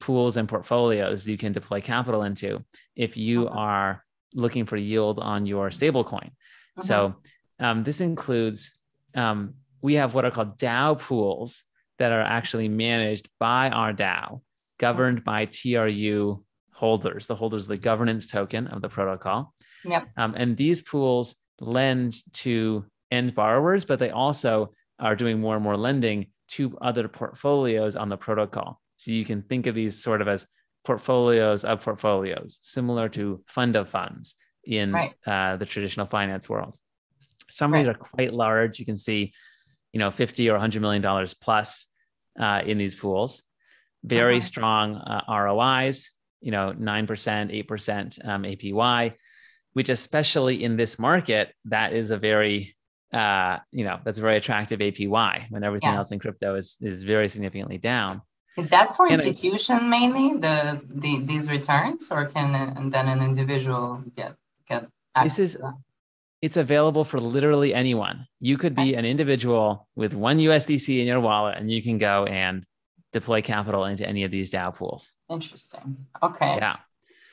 pools 0.00 0.36
and 0.36 0.48
portfolios 0.48 1.26
you 1.26 1.38
can 1.38 1.52
deploy 1.52 1.80
capital 1.80 2.22
into 2.22 2.62
if 2.94 3.16
you 3.16 3.48
are 3.48 4.04
looking 4.34 4.66
for 4.66 4.76
yield 4.76 5.18
on 5.18 5.46
your 5.46 5.70
stablecoin. 5.70 6.26
Uh-huh. 6.26 6.82
So 6.82 7.16
um, 7.58 7.84
this 7.84 8.00
includes 8.00 8.72
um, 9.14 9.54
we 9.80 9.94
have 9.94 10.14
what 10.14 10.24
are 10.24 10.30
called 10.30 10.58
DAO 10.58 10.98
pools 10.98 11.64
that 11.98 12.12
are 12.12 12.22
actually 12.22 12.68
managed 12.68 13.28
by 13.38 13.70
our 13.70 13.92
DAO, 13.92 14.42
governed 14.78 15.24
by 15.24 15.46
TRU 15.46 16.44
holders, 16.72 17.26
the 17.26 17.34
holders 17.34 17.64
of 17.64 17.68
the 17.68 17.76
governance 17.76 18.26
token 18.26 18.66
of 18.68 18.82
the 18.82 18.88
protocol. 18.88 19.54
Yep. 19.84 20.08
Um, 20.16 20.34
and 20.36 20.56
these 20.56 20.82
pools 20.82 21.36
lend 21.60 22.14
to 22.34 22.84
end 23.10 23.34
borrowers, 23.34 23.84
but 23.84 23.98
they 23.98 24.10
also 24.10 24.72
are 24.98 25.16
doing 25.16 25.40
more 25.40 25.54
and 25.54 25.64
more 25.64 25.76
lending 25.76 26.26
to 26.48 26.76
other 26.80 27.08
portfolios 27.08 27.96
on 27.96 28.08
the 28.08 28.16
protocol. 28.16 28.80
So 28.96 29.12
you 29.12 29.24
can 29.24 29.42
think 29.42 29.66
of 29.66 29.74
these 29.74 30.02
sort 30.02 30.20
of 30.20 30.28
as 30.28 30.46
portfolios 30.84 31.64
of 31.64 31.84
portfolios, 31.84 32.58
similar 32.62 33.08
to 33.10 33.42
fund 33.46 33.76
of 33.76 33.88
funds 33.88 34.34
in 34.64 34.92
right. 34.92 35.12
uh, 35.26 35.56
the 35.56 35.66
traditional 35.66 36.06
finance 36.06 36.48
world. 36.48 36.76
Some 37.50 37.72
of 37.72 37.78
these 37.78 37.88
are 37.88 37.94
quite 37.94 38.32
large. 38.32 38.78
You 38.78 38.86
can 38.86 38.98
see, 38.98 39.32
you 39.92 39.98
know, 39.98 40.10
50 40.10 40.48
or 40.50 40.54
100 40.54 40.82
million 40.82 41.02
dollars 41.02 41.34
plus 41.34 41.86
uh, 42.38 42.62
in 42.64 42.78
these 42.78 42.94
pools. 42.94 43.42
Very 44.04 44.38
uh-huh. 44.38 44.46
strong 44.46 44.94
uh, 44.96 45.22
ROIs, 45.28 46.10
you 46.40 46.50
know, 46.50 46.72
9%, 46.72 47.66
8% 47.66 48.28
um, 48.28 48.42
APY, 48.44 49.14
which 49.72 49.88
especially 49.88 50.62
in 50.62 50.76
this 50.76 50.98
market, 50.98 51.52
that 51.66 51.92
is 51.92 52.10
a 52.10 52.18
very 52.18 52.76
uh, 53.12 53.58
you 53.72 53.84
know, 53.84 53.98
that's 54.04 54.18
a 54.18 54.22
very 54.22 54.36
attractive 54.36 54.80
APY 54.80 55.50
when 55.50 55.64
everything 55.64 55.90
yeah. 55.90 55.98
else 55.98 56.12
in 56.12 56.18
crypto 56.18 56.54
is 56.54 56.76
is 56.80 57.02
very 57.02 57.28
significantly 57.28 57.78
down. 57.78 58.22
Is 58.56 58.68
that 58.68 58.96
for 58.96 59.06
and 59.06 59.14
institution 59.14 59.76
I, 59.76 59.88
mainly 59.88 60.40
the, 60.40 60.80
the 60.88 61.22
these 61.24 61.48
returns, 61.48 62.10
or 62.10 62.26
can 62.26 62.54
and 62.54 62.92
then 62.92 63.08
an 63.08 63.22
individual 63.22 64.02
get 64.16 64.34
get 64.68 64.88
this 65.22 65.38
is 65.38 65.58
it's 66.42 66.56
available 66.56 67.04
for 67.04 67.18
literally 67.18 67.74
anyone. 67.74 68.26
You 68.40 68.58
could 68.58 68.74
be 68.74 68.94
an 68.94 69.04
individual 69.04 69.88
with 69.96 70.14
one 70.14 70.38
USDC 70.38 71.00
in 71.00 71.06
your 71.06 71.20
wallet, 71.20 71.56
and 71.58 71.70
you 71.70 71.82
can 71.82 71.98
go 71.98 72.26
and 72.26 72.64
deploy 73.12 73.42
capital 73.42 73.86
into 73.86 74.06
any 74.06 74.24
of 74.24 74.30
these 74.30 74.50
DAO 74.50 74.74
pools. 74.74 75.12
Interesting. 75.30 76.06
Okay. 76.22 76.56
Yeah. 76.56 76.76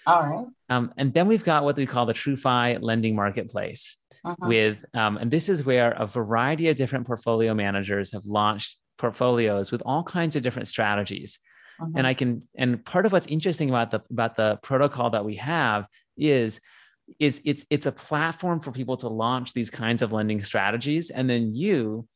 All 0.08 0.22
right. 0.22 0.46
Um, 0.70 0.94
and 0.98 1.13
then 1.13 1.27
we've 1.27 1.44
got 1.44 1.63
what 1.63 1.75
we 1.75 1.86
call 1.86 2.05
the 2.05 2.13
TrueFi 2.13 2.79
lending 2.82 3.15
marketplace. 3.15 3.98
Uh-huh. 4.25 4.48
With 4.48 4.84
um, 4.96 5.17
and 5.17 5.29
this 5.29 5.50
is 5.50 5.65
where 5.65 5.91
a 5.91 6.08
variety 6.08 6.70
of 6.70 6.75
different 6.75 7.05
portfolio 7.05 7.53
managers 7.53 8.12
have 8.12 8.25
launched 8.25 8.77
portfolios 8.98 9.72
with 9.72 9.84
all 9.86 10.03
kinds 10.03 10.36
of 10.36 10.41
different 10.41 10.67
strategies. 10.67 11.38
Uh-huh. 11.79 11.91
And 11.96 12.08
I 12.08 12.15
can 12.15 12.44
and 12.55 12.84
part 12.84 13.05
of 13.05 13.12
what's 13.12 13.27
interesting 13.27 13.70
about 13.70 13.91
the 13.91 14.01
about 14.10 14.36
the 14.36 14.58
protocol 14.63 15.12
that 15.12 15.25
we 15.25 15.36
have 15.36 15.86
is 16.17 16.60
is 17.20 17.41
it's 17.46 17.65
it's 17.70 17.86
a 17.86 17.91
platform 17.91 18.60
for 18.60 18.72
people 18.72 18.98
to 18.98 19.08
launch 19.08 19.53
these 19.53 19.70
kinds 19.70 20.01
of 20.01 20.12
lending 20.12 20.41
strategies 20.41 21.12
and 21.12 21.29
then 21.29 21.53
you 21.53 22.08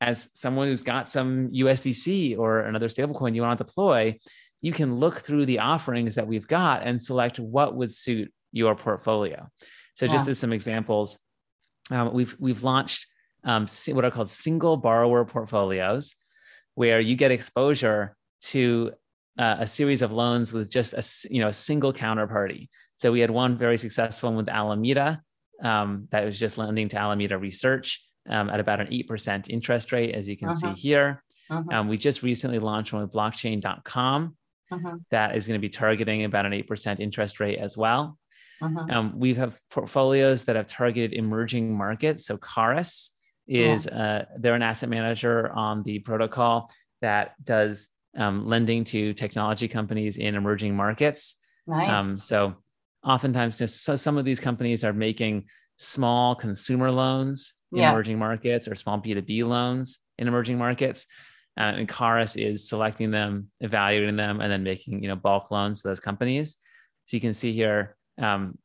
as 0.00 0.28
someone 0.34 0.68
who's 0.68 0.82
got 0.82 1.08
some 1.08 1.48
USDC 1.50 2.38
or 2.38 2.60
another 2.60 2.88
stablecoin 2.88 3.34
you 3.34 3.40
want 3.40 3.56
to 3.58 3.64
deploy 3.64 4.18
you 4.60 4.72
can 4.72 4.96
look 4.96 5.20
through 5.20 5.46
the 5.46 5.60
offerings 5.60 6.16
that 6.16 6.26
we've 6.26 6.46
got 6.46 6.82
and 6.82 7.02
select 7.02 7.38
what 7.38 7.74
would 7.74 7.92
suit 7.92 8.30
your 8.52 8.74
portfolio 8.74 9.48
so 9.94 10.06
just 10.06 10.28
as 10.28 10.38
some 10.38 10.52
examples 10.52 11.18
um, 11.90 12.12
we've 12.12 12.36
we've 12.38 12.62
launched 12.62 13.06
um, 13.44 13.66
what 13.88 14.04
are 14.04 14.10
called 14.10 14.30
single 14.30 14.76
borrower 14.76 15.24
portfolios 15.24 16.14
where 16.74 17.00
you 17.00 17.14
get 17.14 17.30
exposure 17.30 18.16
to 18.40 18.92
uh, 19.38 19.56
a 19.60 19.66
series 19.66 20.02
of 20.02 20.12
loans 20.12 20.52
with 20.52 20.70
just 20.70 20.92
a 20.92 21.32
you 21.32 21.40
know 21.40 21.48
a 21.48 21.52
single 21.52 21.92
counterparty 21.92 22.68
so 22.96 23.12
we 23.12 23.20
had 23.20 23.30
one 23.30 23.56
very 23.56 23.78
successful 23.78 24.30
one 24.30 24.36
with 24.36 24.48
Alameda 24.48 25.22
um, 25.62 26.08
that 26.10 26.24
was 26.24 26.38
just 26.38 26.58
lending 26.58 26.88
to 26.90 26.96
Alameda 26.96 27.38
Research 27.38 28.04
um, 28.28 28.50
at 28.50 28.60
about 28.60 28.80
an 28.80 28.88
8% 28.88 29.48
interest 29.48 29.92
rate, 29.92 30.14
as 30.14 30.28
you 30.28 30.36
can 30.36 30.48
uh-huh. 30.48 30.74
see 30.74 30.80
here. 30.80 31.22
Uh-huh. 31.50 31.62
Um, 31.70 31.88
we 31.88 31.98
just 31.98 32.22
recently 32.22 32.58
launched 32.58 32.92
one 32.92 33.02
with 33.02 33.12
blockchain.com 33.12 34.36
uh-huh. 34.72 34.96
that 35.10 35.36
is 35.36 35.46
going 35.46 35.58
to 35.58 35.62
be 35.62 35.68
targeting 35.68 36.24
about 36.24 36.46
an 36.46 36.52
8% 36.52 37.00
interest 37.00 37.40
rate 37.40 37.58
as 37.58 37.76
well. 37.76 38.18
Uh-huh. 38.62 38.86
Um, 38.90 39.18
we 39.18 39.34
have 39.34 39.58
portfolios 39.70 40.44
that 40.44 40.56
have 40.56 40.66
targeted 40.66 41.12
emerging 41.12 41.76
markets. 41.76 42.26
So 42.26 42.36
Cauris 42.36 43.10
is 43.46 43.86
yeah. 43.86 44.02
uh, 44.02 44.24
they're 44.38 44.54
an 44.54 44.62
asset 44.62 44.88
manager 44.88 45.50
on 45.52 45.82
the 45.82 45.98
protocol 46.00 46.70
that 47.00 47.34
does 47.42 47.88
um, 48.16 48.46
lending 48.46 48.84
to 48.84 49.12
technology 49.12 49.68
companies 49.68 50.16
in 50.16 50.34
emerging 50.34 50.76
markets. 50.76 51.36
Nice. 51.66 51.90
Um, 51.90 52.16
so 52.16 52.54
oftentimes 53.04 53.56
so 53.72 53.96
some 53.96 54.16
of 54.16 54.24
these 54.24 54.40
companies 54.40 54.84
are 54.84 54.92
making 54.92 55.44
small 55.76 56.34
consumer 56.34 56.90
loans 56.90 57.54
in 57.72 57.78
yeah. 57.78 57.90
emerging 57.90 58.18
markets 58.18 58.68
or 58.68 58.74
small 58.74 59.00
B2B 59.00 59.46
loans 59.46 59.98
in 60.18 60.28
emerging 60.28 60.58
markets. 60.58 61.06
Uh, 61.56 61.74
and 61.76 61.88
Cauris 61.88 62.36
is 62.36 62.68
selecting 62.68 63.10
them, 63.10 63.50
evaluating 63.60 64.16
them, 64.16 64.40
and 64.40 64.50
then 64.50 64.64
making 64.64 65.02
you 65.02 65.08
know 65.08 65.16
bulk 65.16 65.50
loans 65.50 65.82
to 65.82 65.88
those 65.88 66.00
companies. 66.00 66.56
So 67.04 67.16
you 67.16 67.20
can 67.20 67.34
see 67.34 67.52
here, 67.52 67.96
um, 68.18 68.58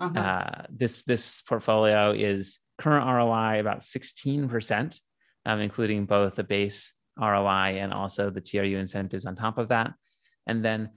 uh-huh. 0.00 0.18
uh, 0.18 0.62
this 0.70 1.02
this 1.04 1.42
portfolio 1.42 2.12
is 2.12 2.58
current 2.78 3.06
ROI 3.06 3.60
about 3.60 3.80
16%, 3.80 5.00
um, 5.46 5.60
including 5.60 6.06
both 6.06 6.34
the 6.34 6.44
base 6.44 6.92
ROI 7.18 7.78
and 7.78 7.92
also 7.92 8.30
the 8.30 8.40
TRU 8.40 8.76
incentives 8.76 9.26
on 9.26 9.36
top 9.36 9.58
of 9.58 9.68
that. 9.68 9.92
And 10.46 10.64
then 10.64 10.90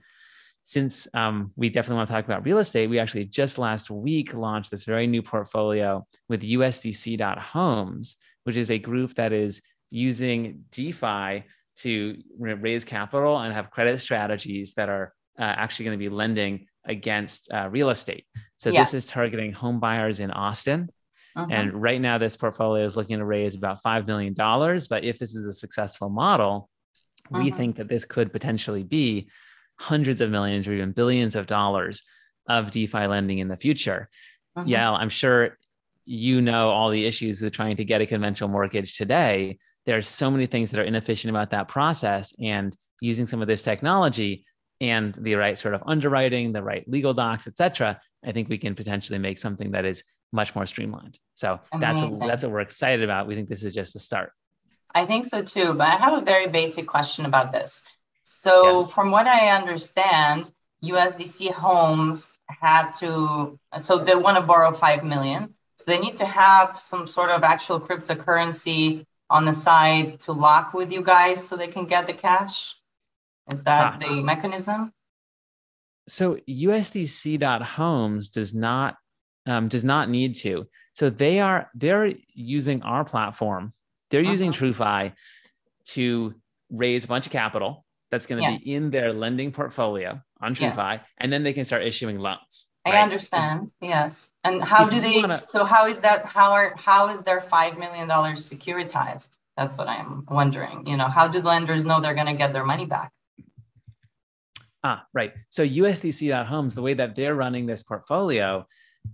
since 0.64 1.08
um, 1.14 1.52
we 1.56 1.70
definitely 1.70 1.96
want 1.96 2.08
to 2.08 2.14
talk 2.14 2.24
about 2.24 2.44
real 2.44 2.58
estate, 2.58 2.90
we 2.90 2.98
actually 2.98 3.24
just 3.24 3.58
last 3.58 3.90
week 3.90 4.34
launched 4.34 4.70
this 4.70 4.84
very 4.84 5.06
new 5.06 5.22
portfolio 5.22 6.06
with 6.28 6.42
USDC.homes, 6.42 8.16
which 8.44 8.56
is 8.56 8.70
a 8.70 8.78
group 8.78 9.14
that 9.14 9.32
is 9.32 9.62
using 9.90 10.64
DeFi 10.70 11.44
to 11.76 12.16
raise 12.38 12.84
capital 12.84 13.38
and 13.38 13.54
have 13.54 13.70
credit 13.70 14.00
strategies 14.00 14.74
that 14.74 14.88
are 14.88 15.14
actually 15.44 15.86
going 15.86 15.98
to 15.98 16.04
be 16.04 16.08
lending 16.08 16.66
against 16.84 17.52
uh, 17.52 17.68
real 17.70 17.90
estate. 17.90 18.24
So 18.56 18.70
yeah. 18.70 18.82
this 18.82 18.94
is 18.94 19.04
targeting 19.04 19.52
home 19.52 19.80
buyers 19.80 20.20
in 20.20 20.30
Austin. 20.30 20.90
Uh-huh. 21.36 21.46
And 21.50 21.80
right 21.80 22.00
now, 22.00 22.18
this 22.18 22.36
portfolio 22.36 22.84
is 22.84 22.96
looking 22.96 23.18
to 23.18 23.24
raise 23.24 23.54
about 23.54 23.82
$5 23.82 24.06
million. 24.06 24.34
But 24.34 25.04
if 25.04 25.18
this 25.18 25.34
is 25.34 25.46
a 25.46 25.52
successful 25.52 26.08
model, 26.08 26.68
uh-huh. 27.30 27.42
we 27.42 27.50
think 27.50 27.76
that 27.76 27.88
this 27.88 28.04
could 28.04 28.32
potentially 28.32 28.82
be 28.82 29.30
hundreds 29.78 30.20
of 30.20 30.30
millions 30.30 30.66
or 30.66 30.72
even 30.72 30.92
billions 30.92 31.36
of 31.36 31.46
dollars 31.46 32.02
of 32.48 32.70
DeFi 32.70 33.06
lending 33.06 33.38
in 33.38 33.48
the 33.48 33.56
future. 33.56 34.08
Uh-huh. 34.56 34.64
Yeah, 34.66 34.90
I'm 34.90 35.10
sure 35.10 35.58
you 36.04 36.40
know 36.40 36.70
all 36.70 36.90
the 36.90 37.04
issues 37.04 37.40
with 37.40 37.52
trying 37.52 37.76
to 37.76 37.84
get 37.84 38.00
a 38.00 38.06
conventional 38.06 38.48
mortgage 38.48 38.96
today. 38.96 39.58
There 39.86 39.96
are 39.96 40.02
so 40.02 40.30
many 40.30 40.46
things 40.46 40.70
that 40.70 40.80
are 40.80 40.84
inefficient 40.84 41.30
about 41.30 41.50
that 41.50 41.68
process. 41.68 42.32
And 42.42 42.74
using 43.00 43.26
some 43.26 43.42
of 43.42 43.48
this 43.48 43.62
technology 43.62 44.44
and 44.80 45.14
the 45.14 45.34
right 45.34 45.58
sort 45.58 45.74
of 45.74 45.82
underwriting, 45.86 46.52
the 46.52 46.62
right 46.62 46.88
legal 46.88 47.14
docs, 47.14 47.46
et 47.46 47.56
cetera, 47.56 48.00
I 48.24 48.32
think 48.32 48.48
we 48.48 48.58
can 48.58 48.74
potentially 48.74 49.18
make 49.18 49.38
something 49.38 49.72
that 49.72 49.84
is 49.84 50.02
much 50.32 50.54
more 50.54 50.66
streamlined. 50.66 51.18
So 51.34 51.60
that's 51.78 52.02
what, 52.02 52.18
that's 52.20 52.42
what 52.42 52.52
we're 52.52 52.60
excited 52.60 53.02
about. 53.02 53.26
We 53.26 53.34
think 53.34 53.48
this 53.48 53.64
is 53.64 53.74
just 53.74 53.92
the 53.92 53.98
start. 53.98 54.32
I 54.94 55.06
think 55.06 55.26
so 55.26 55.42
too. 55.42 55.74
But 55.74 55.88
I 55.88 55.96
have 55.96 56.14
a 56.14 56.24
very 56.24 56.48
basic 56.48 56.86
question 56.86 57.26
about 57.26 57.52
this. 57.52 57.82
So 58.22 58.80
yes. 58.80 58.92
from 58.92 59.10
what 59.10 59.26
I 59.26 59.50
understand, 59.56 60.50
USDC 60.82 61.52
homes 61.52 62.40
had 62.48 62.92
to, 62.92 63.58
so 63.80 63.98
they 63.98 64.14
want 64.14 64.36
to 64.36 64.42
borrow 64.42 64.72
5 64.72 65.04
million. 65.04 65.54
So 65.76 65.84
they 65.86 65.98
need 65.98 66.16
to 66.16 66.26
have 66.26 66.78
some 66.78 67.06
sort 67.06 67.30
of 67.30 67.42
actual 67.42 67.80
cryptocurrency 67.80 69.04
on 69.30 69.44
the 69.44 69.52
side 69.52 70.20
to 70.20 70.32
lock 70.32 70.74
with 70.74 70.90
you 70.90 71.02
guys 71.02 71.46
so 71.46 71.56
they 71.56 71.68
can 71.68 71.86
get 71.86 72.06
the 72.06 72.14
cash. 72.14 72.74
Is 73.52 73.62
that 73.64 73.94
huh. 73.94 74.08
the 74.08 74.22
mechanism? 74.22 74.92
So 76.06 76.38
USDC.homes 76.48 78.30
does 78.30 78.54
not 78.54 78.96
um, 79.46 79.68
does 79.68 79.84
not 79.84 80.10
need 80.10 80.36
to. 80.36 80.66
So 80.92 81.10
they 81.10 81.40
are 81.40 81.70
they're 81.74 82.12
using 82.34 82.82
our 82.82 83.04
platform 83.04 83.72
They're 84.10 84.22
uh-huh. 84.22 84.30
using 84.30 84.52
TrueFi 84.52 85.12
to 85.90 86.34
raise 86.70 87.04
a 87.04 87.08
bunch 87.08 87.26
of 87.26 87.32
capital 87.32 87.84
that's 88.10 88.26
going 88.26 88.42
to 88.42 88.50
yes. 88.50 88.62
be 88.62 88.74
in 88.74 88.90
their 88.90 89.12
lending 89.12 89.52
portfolio 89.52 90.20
on 90.40 90.54
TrueFi, 90.54 90.92
yes. 90.94 91.00
and 91.18 91.32
then 91.32 91.42
they 91.42 91.52
can 91.52 91.64
start 91.64 91.82
issuing 91.82 92.18
loans. 92.18 92.68
I 92.84 92.92
right? 92.92 93.02
understand. 93.02 93.70
Yes. 93.80 94.28
And 94.44 94.62
how 94.62 94.84
if 94.84 94.90
do 94.90 95.00
they? 95.00 95.20
Wanna, 95.20 95.42
so 95.46 95.64
how 95.64 95.86
is 95.86 96.00
that? 96.00 96.24
How 96.24 96.52
are 96.52 96.74
how 96.76 97.08
is 97.08 97.20
their 97.22 97.40
five 97.40 97.78
million 97.78 98.08
dollars 98.08 98.48
securitized? 98.48 99.36
That's 99.56 99.76
what 99.76 99.88
I'm 99.88 100.24
wondering. 100.28 100.86
You 100.86 100.96
know, 100.96 101.08
how 101.08 101.28
do 101.28 101.40
lenders 101.40 101.84
know 101.84 102.00
they're 102.00 102.14
going 102.14 102.28
to 102.28 102.34
get 102.34 102.52
their 102.52 102.64
money 102.64 102.86
back? 102.86 103.12
Ah, 104.88 105.04
right. 105.12 105.34
So 105.50 105.66
USDC.homes, 105.66 106.74
the 106.74 106.80
way 106.80 106.94
that 106.94 107.14
they're 107.14 107.34
running 107.34 107.66
this 107.66 107.82
portfolio, 107.82 108.66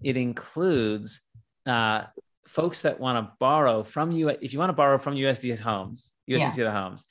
it 0.04 0.16
includes 0.16 1.21
uh, 1.66 2.04
folks 2.47 2.83
that 2.83 3.00
want 3.00 3.19
to 3.19 3.33
borrow 3.40 3.83
from 3.83 4.12
you. 4.12 4.28
If 4.28 4.52
you 4.52 4.61
want 4.61 4.69
to 4.69 4.75
borrow 4.75 4.99
from 4.99 5.14
USD 5.16 5.59
homes, 5.59 6.12
USDC 6.31 6.59
yeah. 6.59 6.71
homes, 6.71 7.04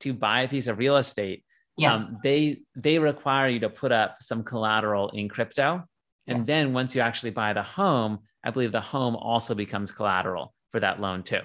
to 0.00 0.12
buy 0.12 0.42
a 0.42 0.48
piece 0.48 0.66
of 0.66 0.76
real 0.76 0.98
estate, 0.98 1.44
yes. 1.78 1.98
um, 1.98 2.18
they 2.22 2.60
they 2.76 2.98
require 2.98 3.48
you 3.48 3.60
to 3.60 3.70
put 3.70 3.90
up 3.90 4.18
some 4.20 4.42
collateral 4.42 5.08
in 5.10 5.26
crypto, 5.30 5.82
and 6.26 6.40
yes. 6.40 6.46
then 6.46 6.74
once 6.74 6.94
you 6.94 7.00
actually 7.00 7.30
buy 7.30 7.54
the 7.54 7.62
home, 7.62 8.18
I 8.44 8.50
believe 8.50 8.72
the 8.72 8.82
home 8.82 9.16
also 9.16 9.54
becomes 9.54 9.90
collateral 9.90 10.52
for 10.72 10.80
that 10.80 11.00
loan 11.00 11.22
too. 11.22 11.40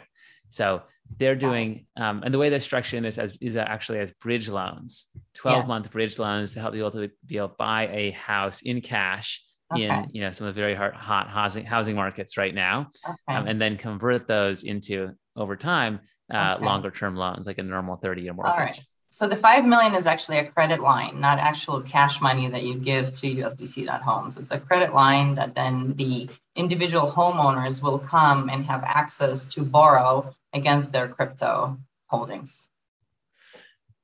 So 0.50 0.82
they're 1.18 1.36
doing, 1.36 1.86
um, 1.98 2.24
and 2.24 2.34
the 2.34 2.38
way 2.38 2.50
they're 2.50 2.60
structuring 2.60 3.04
this 3.04 3.18
as, 3.18 3.38
is 3.40 3.56
actually 3.56 4.00
as 4.00 4.12
bridge 4.12 4.50
loans, 4.50 5.08
12 5.36 5.60
yes. 5.60 5.68
month 5.68 5.92
bridge 5.92 6.20
loans 6.20 6.54
to 6.54 6.60
help 6.60 6.74
people 6.74 6.92
to 6.92 7.10
be 7.26 7.38
able 7.38 7.50
to 7.50 7.56
buy 7.58 7.88
a 7.88 8.12
house 8.12 8.62
in 8.62 8.82
cash 8.82 9.44
okay. 9.74 9.84
in 9.84 10.10
you 10.12 10.22
know 10.22 10.32
some 10.32 10.48
of 10.48 10.56
the 10.56 10.62
very 10.62 10.76
hot, 10.76 10.96
hot 10.96 11.30
housing 11.30 11.66
housing 11.66 11.96
markets 11.96 12.38
right 12.38 12.54
now, 12.54 12.92
okay. 13.08 13.16
um, 13.28 13.48
and 13.48 13.62
then 13.62 13.78
convert 13.78 14.28
those 14.28 14.64
into 14.64 15.12
over 15.36 15.56
time 15.56 16.00
uh, 16.34 16.56
okay. 16.56 16.66
longer 16.66 16.92
term 16.92 17.16
loans 17.16 17.48
like 17.48 17.58
a 17.58 17.64
normal 17.64 17.96
30 17.98 18.22
year 18.22 18.34
mortgage. 18.34 18.54
All 18.54 18.60
right. 18.60 18.80
So 19.10 19.30
the 19.30 19.38
five 19.38 19.64
million 19.64 19.96
is 19.96 20.08
actually 20.08 20.40
a 20.40 20.46
credit 20.46 20.82
line, 20.82 21.22
not 21.22 21.40
actual 21.40 21.80
cash 21.82 22.20
money 22.20 22.50
that 22.50 22.64
you 22.64 22.76
give 22.76 23.14
to 23.14 23.34
USDC.homes. 23.34 24.36
It's 24.36 24.52
a 24.52 24.60
credit 24.60 24.94
line 24.94 25.36
that 25.36 25.56
then 25.56 25.94
the 25.96 26.30
individual 26.58 27.10
homeowners 27.10 27.82
will 27.82 28.00
come 28.00 28.50
and 28.50 28.66
have 28.66 28.84
access 28.84 29.46
to 29.54 29.62
borrow 29.62 30.36
against 30.56 30.92
their 30.92 31.10
crypto 31.10 31.78
holdings. 32.08 32.66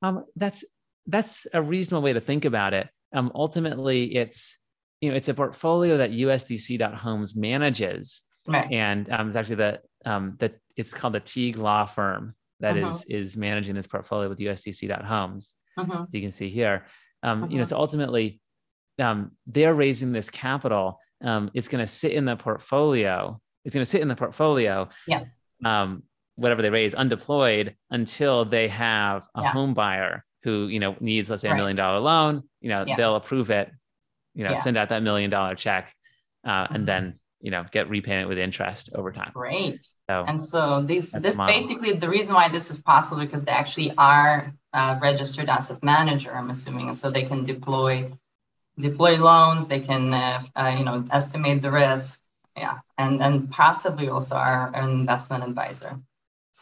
Um, 0.02 0.24
that's 0.36 0.64
that's 1.06 1.46
a 1.52 1.60
reasonable 1.60 2.02
way 2.02 2.12
to 2.12 2.20
think 2.20 2.44
about 2.44 2.74
it. 2.74 2.88
Um, 3.12 3.32
ultimately, 3.34 4.14
it's 4.14 4.58
you 5.00 5.10
know 5.10 5.16
it's 5.16 5.28
a 5.28 5.34
portfolio 5.34 5.98
that 5.98 6.10
USDC.homes 6.10 7.34
manages, 7.34 8.22
right. 8.46 8.70
and 8.70 9.10
um, 9.10 9.28
it's 9.28 9.36
actually 9.36 9.56
the 9.56 9.80
um, 10.04 10.36
the 10.38 10.52
it's 10.76 10.94
called 10.94 11.14
the 11.14 11.20
Teague 11.20 11.56
Law 11.56 11.86
Firm 11.86 12.34
that 12.60 12.76
uh-huh. 12.76 12.88
is 12.88 13.04
is 13.08 13.36
managing 13.36 13.74
this 13.74 13.86
portfolio 13.86 14.28
with 14.28 14.38
USDC.homes. 14.38 15.54
Uh-huh. 15.78 16.04
As 16.06 16.14
you 16.14 16.20
can 16.20 16.32
see 16.32 16.50
here, 16.50 16.86
um, 17.22 17.44
uh-huh. 17.44 17.50
you 17.50 17.56
know, 17.56 17.62
uh-huh. 17.62 17.68
so 17.70 17.78
ultimately, 17.78 18.40
um, 18.98 19.32
they're 19.46 19.74
raising 19.74 20.12
this 20.12 20.30
capital. 20.30 20.98
Um, 21.22 21.50
it's 21.54 21.68
going 21.68 21.84
to 21.84 21.90
sit 21.90 22.12
in 22.12 22.24
the 22.24 22.36
portfolio. 22.36 23.40
It's 23.64 23.74
going 23.74 23.84
to 23.84 23.90
sit 23.90 24.00
in 24.00 24.08
the 24.08 24.16
portfolio. 24.16 24.88
Yeah. 25.06 25.24
Um, 25.64 26.02
whatever 26.36 26.62
they 26.62 26.70
raise 26.70 26.94
undeployed 26.94 27.74
until 27.90 28.44
they 28.44 28.68
have 28.68 29.26
a 29.34 29.42
yeah. 29.42 29.52
home 29.52 29.74
buyer 29.74 30.24
who 30.42 30.66
you 30.66 30.80
know 30.80 30.96
needs 31.00 31.30
let's 31.30 31.42
say 31.42 31.48
a 31.48 31.54
million 31.54 31.76
dollar 31.76 32.00
loan. 32.00 32.42
You 32.60 32.70
know, 32.70 32.84
yeah. 32.86 32.96
they'll 32.96 33.16
approve 33.16 33.50
it. 33.50 33.70
You 34.34 34.44
know, 34.44 34.50
yeah. 34.50 34.62
send 34.62 34.76
out 34.76 34.88
that 34.88 35.02
million 35.02 35.30
dollar 35.30 35.54
check, 35.54 35.94
uh, 36.44 36.64
mm-hmm. 36.64 36.74
and 36.74 36.88
then 36.88 37.18
you 37.42 37.50
know 37.50 37.64
get 37.70 37.90
repayment 37.90 38.28
with 38.28 38.38
interest 38.38 38.90
over 38.94 39.10
time 39.12 39.32
great 39.34 39.82
so 40.08 40.24
and 40.26 40.40
so 40.40 40.82
these 40.82 41.10
this 41.10 41.36
the 41.36 41.44
basically 41.44 41.92
the 41.92 42.08
reason 42.08 42.34
why 42.34 42.48
this 42.48 42.70
is 42.70 42.80
possible 42.80 43.20
because 43.20 43.44
they 43.44 43.50
actually 43.50 43.92
are 43.98 44.54
uh, 44.72 44.96
registered 45.02 45.48
asset 45.48 45.82
manager 45.82 46.32
i'm 46.32 46.50
assuming 46.50 46.88
and 46.88 46.96
so 46.96 47.10
they 47.10 47.24
can 47.24 47.42
deploy 47.42 48.10
deploy 48.78 49.16
loans 49.18 49.66
they 49.66 49.80
can 49.80 50.14
uh, 50.14 50.40
uh, 50.54 50.74
you 50.78 50.84
know 50.84 51.04
estimate 51.10 51.60
the 51.60 51.70
risk 51.70 52.20
yeah 52.56 52.78
and 52.96 53.20
and 53.20 53.50
possibly 53.50 54.08
also 54.08 54.36
are 54.36 54.70
an 54.74 54.88
investment 54.90 55.42
advisor 55.42 55.98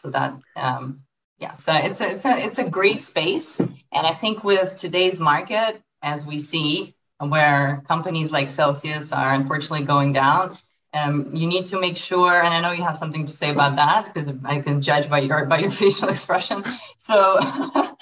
so 0.01 0.09
that 0.09 0.33
um, 0.55 1.01
yeah 1.39 1.53
so 1.53 1.73
it's 1.73 2.01
a, 2.01 2.11
it's 2.11 2.25
a 2.25 2.37
it's 2.39 2.59
a 2.59 2.69
great 2.69 3.01
space 3.01 3.59
and 3.59 4.07
i 4.07 4.13
think 4.13 4.43
with 4.43 4.75
today's 4.75 5.19
market 5.19 5.81
as 6.01 6.25
we 6.25 6.39
see 6.39 6.95
where 7.19 7.83
companies 7.87 8.31
like 8.31 8.49
celsius 8.49 9.11
are 9.11 9.33
unfortunately 9.33 9.85
going 9.85 10.11
down 10.11 10.57
um, 10.93 11.33
you 11.33 11.47
need 11.47 11.65
to 11.67 11.79
make 11.79 11.95
sure, 11.95 12.41
and 12.41 12.53
I 12.53 12.59
know 12.59 12.71
you 12.71 12.83
have 12.83 12.97
something 12.97 13.25
to 13.25 13.31
say 13.33 13.49
about 13.49 13.77
that 13.77 14.13
because 14.13 14.33
I 14.43 14.59
can 14.59 14.81
judge 14.81 15.09
by 15.09 15.19
your 15.19 15.45
by 15.45 15.59
your 15.59 15.71
facial 15.81 16.09
expression. 16.09 16.63
So, 16.97 17.39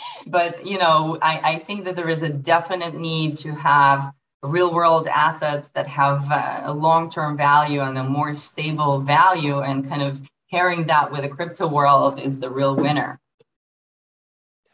but 0.28 0.66
you 0.66 0.80
know, 0.80 1.20
I, 1.22 1.54
I 1.54 1.60
think 1.60 1.86
that 1.86 1.96
there 1.96 2.10
is 2.10 2.24
a 2.24 2.30
definite 2.30 2.96
need 2.96 3.38
to 3.40 3.54
have 3.54 4.12
real 4.42 4.74
world 4.74 5.08
assets 5.08 5.70
that 5.76 5.88
have 5.88 6.32
uh, 6.32 6.62
a 6.64 6.74
long 6.74 7.12
term 7.12 7.38
value 7.38 7.82
and 7.82 7.98
a 7.98 8.04
more 8.04 8.34
stable 8.34 9.00
value, 9.00 9.60
and 9.60 9.88
kind 9.88 10.02
of 10.02 10.20
pairing 10.52 10.88
that 10.88 11.12
with 11.12 11.24
a 11.24 11.30
crypto 11.30 11.68
world 11.68 12.20
is 12.20 12.40
the 12.40 12.50
real 12.50 12.76
winner. 12.76 13.20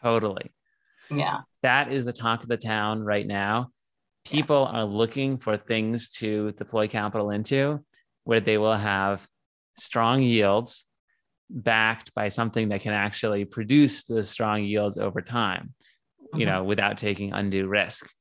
Totally. 0.02 0.52
Yeah. 1.10 1.42
That 1.64 1.92
is 1.92 2.06
the 2.06 2.14
talk 2.14 2.44
of 2.44 2.50
the 2.50 2.58
town 2.58 3.04
right 3.04 3.26
now. 3.26 3.70
People 4.26 4.70
yeah. 4.72 4.80
are 4.80 4.86
looking 4.86 5.38
for 5.38 5.58
things 5.58 6.10
to 6.10 6.52
deploy 6.54 6.88
capital 6.88 7.30
into 7.30 7.84
where 8.24 8.40
they 8.40 8.58
will 8.58 8.76
have 8.76 9.26
strong 9.78 10.22
yields 10.22 10.86
backed 11.50 12.14
by 12.14 12.30
something 12.30 12.70
that 12.70 12.82
can 12.82 12.94
actually 12.94 13.46
produce 13.46 14.04
the 14.04 14.24
strong 14.24 14.64
yields 14.64 14.98
over 14.98 15.22
time 15.22 15.74
mm-hmm. 16.20 16.40
you 16.40 16.46
know 16.46 16.64
without 16.64 16.98
taking 16.98 17.34
undue 17.34 17.68
risk 17.68 18.12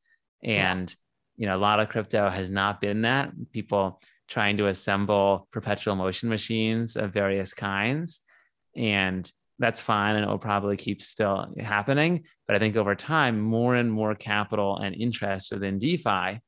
and 0.43 0.95
yeah. 1.37 1.43
you 1.43 1.47
know 1.49 1.57
a 1.57 1.59
lot 1.59 1.81
of 1.81 1.89
crypto 1.89 2.29
has 2.29 2.51
not 2.51 2.81
been 2.81 3.03
that 3.03 3.31
people 3.53 4.01
trying 4.29 4.57
to 4.57 4.67
assemble 4.67 5.49
perpetual 5.53 5.97
motion 5.97 6.29
machines 6.29 6.97
of 6.97 7.13
various 7.13 7.53
kinds 7.53 8.21
and 8.77 9.31
that's 9.59 9.81
fine 9.81 10.17
and 10.17 10.25
it 10.25 10.29
will 10.29 10.39
probably 10.39 10.77
keep 10.77 11.03
still 11.03 11.47
happening 11.61 12.25
but 12.47 12.57
i 12.57 12.59
think 12.59 12.77
over 12.77 12.95
time 12.95 13.41
more 13.41 13.75
and 13.75 13.93
more 13.93 14.15
capital 14.15 14.79
and 14.79 14.95
interest 14.95 15.53
within 15.53 15.79
defi 15.79 16.41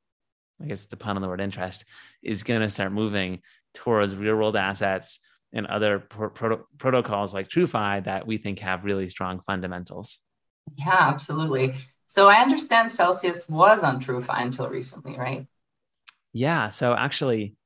I 0.60 0.66
guess 0.66 0.82
it's 0.82 0.92
a 0.92 0.96
pun 0.96 1.16
on 1.16 1.22
the 1.22 1.28
word 1.28 1.40
interest, 1.40 1.84
is 2.22 2.42
going 2.42 2.62
to 2.62 2.70
start 2.70 2.92
moving 2.92 3.40
towards 3.74 4.14
real 4.14 4.36
world 4.36 4.56
assets 4.56 5.20
and 5.52 5.66
other 5.66 5.98
pro- 5.98 6.64
protocols 6.78 7.34
like 7.34 7.48
TrueFi 7.48 8.04
that 8.04 8.26
we 8.26 8.38
think 8.38 8.60
have 8.60 8.84
really 8.84 9.08
strong 9.08 9.40
fundamentals. 9.40 10.18
Yeah, 10.76 10.96
absolutely. 10.98 11.74
So 12.06 12.28
I 12.28 12.36
understand 12.36 12.90
Celsius 12.90 13.48
was 13.48 13.82
on 13.82 14.00
TrueFi 14.00 14.42
until 14.42 14.68
recently, 14.68 15.16
right? 15.16 15.46
Yeah. 16.32 16.68
So 16.68 16.94
actually, 16.94 17.56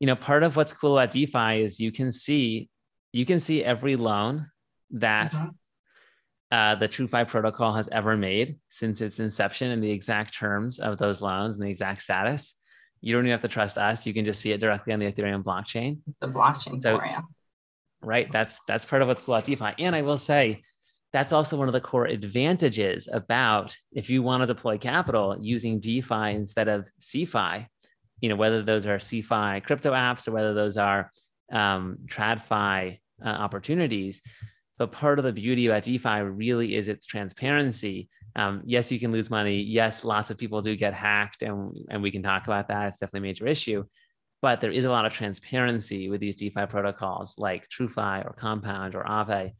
you 0.00 0.06
know, 0.06 0.16
part 0.16 0.42
of 0.42 0.56
what's 0.56 0.72
cool 0.72 0.98
about 0.98 1.12
DeFi 1.12 1.62
is 1.62 1.80
you 1.80 1.92
can 1.92 2.12
see 2.12 2.68
you 3.12 3.24
can 3.24 3.40
see 3.40 3.64
every 3.64 3.96
loan 3.96 4.50
that 4.90 5.32
mm-hmm 5.32 5.48
uh, 6.50 6.74
the 6.74 6.88
TrueFi 6.88 7.28
protocol 7.28 7.74
has 7.74 7.88
ever 7.92 8.16
made 8.16 8.58
since 8.68 9.00
its 9.00 9.20
inception 9.20 9.70
and 9.70 9.82
the 9.82 9.90
exact 9.90 10.34
terms 10.34 10.78
of 10.78 10.98
those 10.98 11.20
loans 11.20 11.54
and 11.54 11.62
the 11.62 11.70
exact 11.70 12.00
status. 12.00 12.54
You 13.00 13.14
don't 13.14 13.24
even 13.24 13.32
have 13.32 13.42
to 13.42 13.48
trust 13.48 13.78
us. 13.78 14.06
You 14.06 14.14
can 14.14 14.24
just 14.24 14.40
see 14.40 14.52
it 14.52 14.58
directly 14.58 14.92
on 14.92 14.98
the 14.98 15.10
Ethereum 15.10 15.42
blockchain. 15.42 15.98
The 16.20 16.28
blockchain 16.28 16.80
so. 16.80 17.00
Right. 18.00 18.30
That's 18.30 18.58
that's 18.66 18.84
part 18.84 19.02
of 19.02 19.08
what's 19.08 19.22
cool 19.22 19.34
about 19.34 19.44
DeFi. 19.44 19.74
And 19.80 19.94
I 19.94 20.02
will 20.02 20.16
say 20.16 20.62
that's 21.12 21.32
also 21.32 21.56
one 21.56 21.68
of 21.68 21.72
the 21.72 21.80
core 21.80 22.06
advantages 22.06 23.08
about 23.12 23.76
if 23.92 24.08
you 24.08 24.22
want 24.22 24.42
to 24.42 24.46
deploy 24.46 24.78
capital 24.78 25.36
using 25.40 25.80
DeFi 25.80 26.30
instead 26.30 26.68
of 26.68 26.88
CeFi, 27.00 27.66
you 28.20 28.28
know, 28.28 28.36
whether 28.36 28.62
those 28.62 28.86
are 28.86 28.98
CeFi 28.98 29.62
crypto 29.64 29.92
apps 29.92 30.28
or 30.28 30.32
whether 30.32 30.54
those 30.54 30.76
are 30.76 31.12
um, 31.52 31.98
TradFi 32.08 32.98
uh, 33.24 33.28
opportunities 33.28 34.22
but 34.78 34.92
part 34.92 35.18
of 35.18 35.24
the 35.24 35.32
beauty 35.32 35.66
about 35.66 35.82
DeFi 35.82 36.20
really 36.20 36.76
is 36.76 36.88
its 36.88 37.04
transparency. 37.04 38.08
Um, 38.36 38.62
yes, 38.64 38.92
you 38.92 39.00
can 39.00 39.10
lose 39.10 39.28
money. 39.28 39.60
Yes, 39.60 40.04
lots 40.04 40.30
of 40.30 40.38
people 40.38 40.62
do 40.62 40.76
get 40.76 40.94
hacked, 40.94 41.42
and, 41.42 41.76
and 41.90 42.02
we 42.02 42.12
can 42.12 42.22
talk 42.22 42.44
about 42.46 42.68
that. 42.68 42.88
It's 42.88 42.98
definitely 42.98 43.28
a 43.28 43.30
major 43.30 43.46
issue. 43.48 43.84
But 44.40 44.60
there 44.60 44.70
is 44.70 44.84
a 44.84 44.90
lot 44.90 45.04
of 45.04 45.12
transparency 45.12 46.08
with 46.08 46.20
these 46.20 46.36
DeFi 46.36 46.66
protocols 46.66 47.34
like 47.38 47.68
TrueFi 47.68 48.24
or 48.24 48.34
Compound 48.34 48.94
or 48.94 49.02
Aave. 49.02 49.52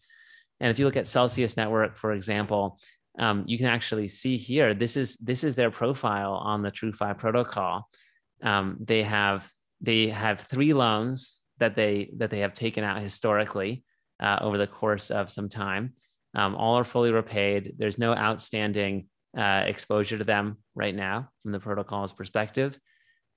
And 0.61 0.71
if 0.71 0.79
you 0.79 0.85
look 0.85 0.97
at 0.97 1.09
Celsius 1.09 1.57
Network, 1.57 1.97
for 1.97 2.13
example, 2.13 2.79
um, 3.19 3.43
you 3.49 3.59
can 3.59 3.67
actually 3.67 4.07
see 4.07 4.37
here 4.37 4.75
this 4.75 4.97
is 4.97 5.17
this 5.17 5.43
is 5.43 5.57
their 5.57 5.73
profile 5.73 6.35
on 6.35 6.63
the 6.63 6.71
TrueFi 6.71 7.19
protocol. 7.19 7.89
Um, 8.43 8.77
they 8.81 9.03
have 9.03 9.51
they 9.81 10.09
have 10.09 10.41
three 10.41 10.73
loans 10.73 11.39
that 11.59 11.75
they 11.75 12.11
that 12.17 12.31
they 12.31 12.41
have 12.41 12.53
taken 12.53 12.85
out 12.85 13.01
historically 13.01 13.85
uh, 14.21 14.39
over 14.41 14.59
the 14.59 14.67
course 14.67 15.11
of 15.11 15.31
some 15.31 15.49
time. 15.49 15.95
Um, 16.35 16.55
all 16.57 16.77
are 16.79 16.85
fully 16.85 17.11
repaid. 17.11 17.75
There's 17.79 17.99
no 17.99 18.15
outstanding 18.15 19.09
uh, 19.37 19.63
exposure 19.67 20.19
to 20.19 20.25
them 20.25 20.59
right 20.75 20.95
now 20.95 21.31
from 21.43 21.53
the 21.53 21.61
protocol's 21.61 22.13
perspective. 22.13 22.79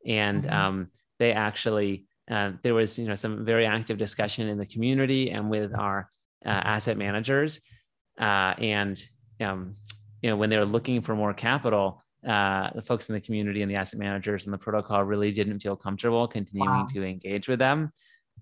And 0.06 0.44
mm-hmm. 0.44 0.54
um, 0.54 0.88
they 1.20 1.34
actually, 1.34 2.06
uh, 2.30 2.54
there 2.62 2.74
was 2.74 2.98
you 2.98 3.08
know 3.08 3.16
some 3.16 3.46
very 3.46 3.66
active 3.66 3.98
discussion 3.98 4.48
in 4.48 4.58
the 4.58 4.66
community 4.66 5.32
and 5.32 5.50
with 5.50 5.74
our 5.76 6.10
uh, 6.46 6.50
asset 6.50 6.98
managers, 6.98 7.60
uh, 8.20 8.54
and 8.58 9.02
um, 9.40 9.76
you 10.22 10.30
know 10.30 10.38
when 10.38 10.50
they 10.50 10.58
were 10.58 10.66
looking 10.66 11.02
for 11.02 11.16
more 11.16 11.34
capital, 11.34 12.04
uh, 12.28 12.70
the 12.76 12.82
folks 12.82 13.10
in 13.10 13.16
the 13.16 13.22
community 13.22 13.62
and 13.62 13.72
the 13.72 13.76
asset 13.76 14.00
managers 14.00 14.46
and 14.46 14.54
the 14.54 14.58
protocol 14.58 15.04
really 15.04 15.32
didn't 15.32 15.60
feel 15.60 15.76
comfortable 15.76 16.28
continuing 16.28 16.70
wow. 16.70 16.88
to 16.94 17.04
engage 17.04 17.48
with 17.48 17.60
them. 17.60 17.92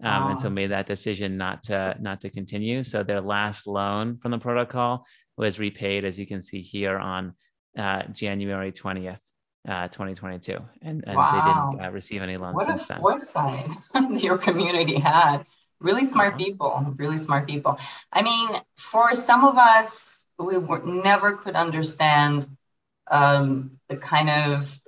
Um, 0.02 0.24
wow. 0.24 0.32
and 0.32 0.42
so 0.42 0.50
made 0.50 0.72
that 0.72 0.86
decision 0.86 1.38
not 1.38 1.64
to 1.64 1.96
not 2.00 2.22
to 2.22 2.30
continue. 2.30 2.84
So 2.84 3.04
their 3.04 3.22
last 3.22 3.68
loan 3.68 4.18
from 4.18 4.32
the 4.32 4.38
protocol 4.38 5.06
was 5.38 5.60
repaid, 5.60 6.06
as 6.06 6.18
you 6.18 6.26
can 6.26 6.42
see 6.42 6.62
here 6.62 6.98
on 6.98 7.34
uh, 7.78 8.04
January 8.14 8.72
twentieth, 8.72 9.20
uh, 9.68 9.88
2022, 9.90 10.58
and, 10.82 11.04
and 11.06 11.16
wow. 11.16 11.32
they 11.32 11.78
didn't 11.78 11.86
uh, 11.86 11.92
receive 11.92 12.22
any 12.22 12.38
loans 12.38 12.56
what 12.56 12.68
since 12.68 12.88
then. 12.88 13.02
What 13.02 13.22
a 13.22 13.26
foresight 13.26 13.70
your 14.22 14.38
community 14.38 15.00
had! 15.00 15.46
Really 15.82 16.06
smart 16.06 16.36
uh-huh. 16.36 16.44
people, 16.44 16.94
really 16.98 17.18
smart 17.18 17.48
people. 17.48 17.78
I 18.12 18.22
mean, 18.22 18.50
for 18.78 19.16
some 19.16 19.44
of 19.44 19.58
us, 19.58 20.26
we 20.38 20.58
were, 20.58 20.82
never 20.86 21.34
could 21.34 21.56
understand 21.56 22.48
um, 23.10 23.80
the 23.90 23.98
kind 23.98 24.30
of 24.30 24.80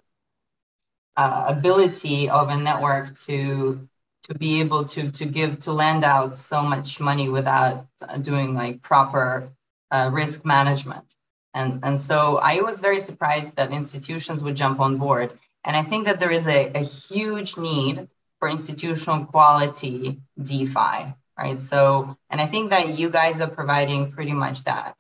uh, 1.17 1.45
ability 1.47 2.29
of 2.29 2.49
a 2.49 2.57
network 2.57 3.15
to 3.15 3.87
to 4.23 4.33
be 4.35 4.59
able 4.61 4.85
to 4.85 5.11
to 5.11 5.25
give 5.25 5.59
to 5.59 5.73
lend 5.73 6.03
out 6.03 6.35
so 6.35 6.61
much 6.61 6.99
money 6.99 7.27
without 7.29 7.87
doing 8.21 8.53
like 8.53 8.81
proper 8.81 9.51
uh, 9.91 10.09
risk 10.13 10.45
management. 10.45 11.15
And 11.53 11.83
and 11.83 11.99
so 11.99 12.37
i 12.37 12.61
was 12.61 12.79
very 12.79 13.01
surprised 13.01 13.55
that 13.55 13.71
institutions 13.71 14.43
would 14.43 14.55
jump 14.55 14.79
on 14.79 14.97
board. 14.97 15.37
And 15.65 15.75
i 15.75 15.83
think 15.83 16.05
that 16.05 16.19
there 16.19 16.31
is 16.31 16.47
a, 16.47 16.71
a 16.73 16.83
huge 16.83 17.57
need 17.57 18.07
for 18.39 18.49
institutional 18.49 19.25
quality 19.25 20.21
defi 20.41 21.13
right? 21.37 21.61
So 21.61 22.15
and 22.29 22.39
i 22.39 22.47
think 22.47 22.69
that 22.69 22.97
you 22.99 23.09
guys 23.09 23.41
are 23.41 23.49
providing 23.49 24.11
pretty 24.11 24.33
much 24.33 24.63
that. 24.63 24.95